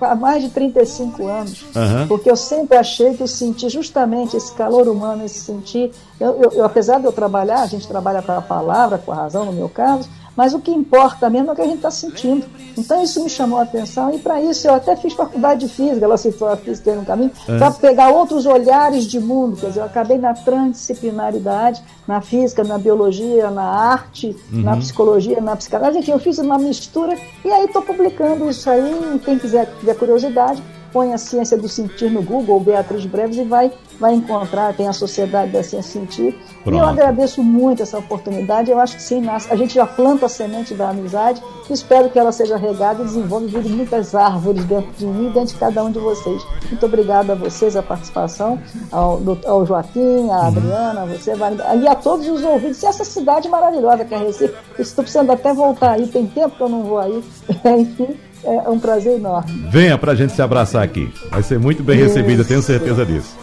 [0.00, 2.06] há mais de 35 anos, uhum.
[2.06, 5.90] porque eu sempre achei que o sentir, justamente esse calor humano, esse sentir.
[6.20, 9.16] Eu, eu, eu apesar de eu trabalhar, a gente trabalha com a palavra, com a
[9.16, 11.90] razão, no meu caso, mas o que importa mesmo é o que a gente está
[11.90, 12.46] sentindo.
[12.76, 16.04] Então isso me chamou a atenção e para isso eu até fiz faculdade de física,
[16.04, 17.58] ela citou a física no caminho, é.
[17.58, 19.56] para pegar outros olhares de mundo.
[19.56, 24.62] Quer dizer, eu acabei na transdisciplinaridade, na física, na biologia, na arte, uhum.
[24.62, 25.98] na psicologia, na psicanálise.
[25.98, 29.20] Enfim, eu fiz uma mistura e aí estou publicando isso aí.
[29.24, 30.62] Quem quiser tiver curiosidade,
[30.92, 34.92] põe a ciência do sentir no Google, Beatriz Breves, e vai, vai encontrar, tem a
[34.92, 36.38] Sociedade da Ciência Sentir.
[36.62, 36.76] Pronto.
[36.76, 38.70] E eu agradeço muito essa oportunidade.
[38.70, 42.30] Eu acho que sim, a gente já planta a semente da amizade, espero que ela
[42.32, 45.90] seja regada e desenvolva e muitas árvores dentro de mim e dentro de cada um
[45.90, 46.42] de vocês.
[46.68, 51.32] Muito obrigada a vocês, a participação, ao, ao Joaquim, a Adriana, a você,
[51.80, 52.82] e a todos os ouvintes.
[52.82, 56.62] E essa cidade maravilhosa que é Recife, estou precisando até voltar aí, tem tempo que
[56.62, 57.24] eu não vou aí,
[57.78, 58.16] enfim.
[58.44, 59.66] É um prazer enorme.
[59.70, 61.12] Venha para a gente se abraçar aqui.
[61.30, 63.36] Vai ser muito bem recebida, tenho certeza disso.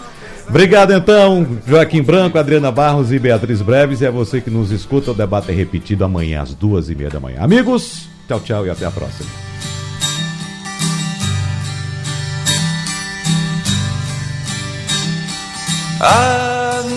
[0.47, 4.01] Obrigado então, Joaquim Branco, Adriana Barros e Beatriz Breves.
[4.01, 5.11] E é você que nos escuta.
[5.11, 7.39] O debate é repetido amanhã às duas e meia da manhã.
[7.41, 9.29] Amigos, tchau, tchau e até a próxima.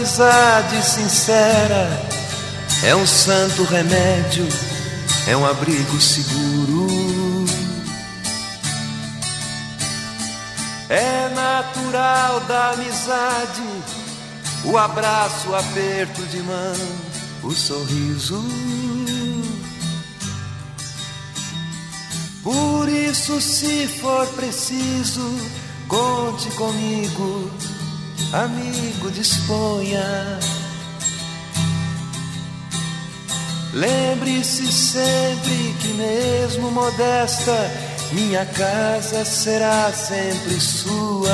[0.02, 1.88] amizade sincera
[2.84, 4.46] é um santo remédio,
[5.26, 6.51] é um abrigo seguro.
[11.62, 13.62] Natural da amizade
[14.64, 16.74] o abraço, o aperto de mão,
[17.42, 18.42] o sorriso.
[22.42, 25.36] Por isso, se for preciso,
[25.88, 27.50] conte comigo,
[28.32, 30.38] amigo, disponha.
[33.72, 37.52] Lembre-se sempre que, mesmo modesta,
[38.12, 41.30] minha casa será sempre sua.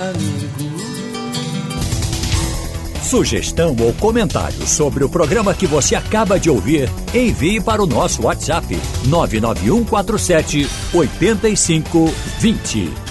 [0.00, 0.76] Amigo.
[3.02, 8.24] Sugestão ou comentário sobre o programa que você acaba de ouvir, envie para o nosso
[8.24, 8.76] WhatsApp
[9.06, 13.05] 99147 8520.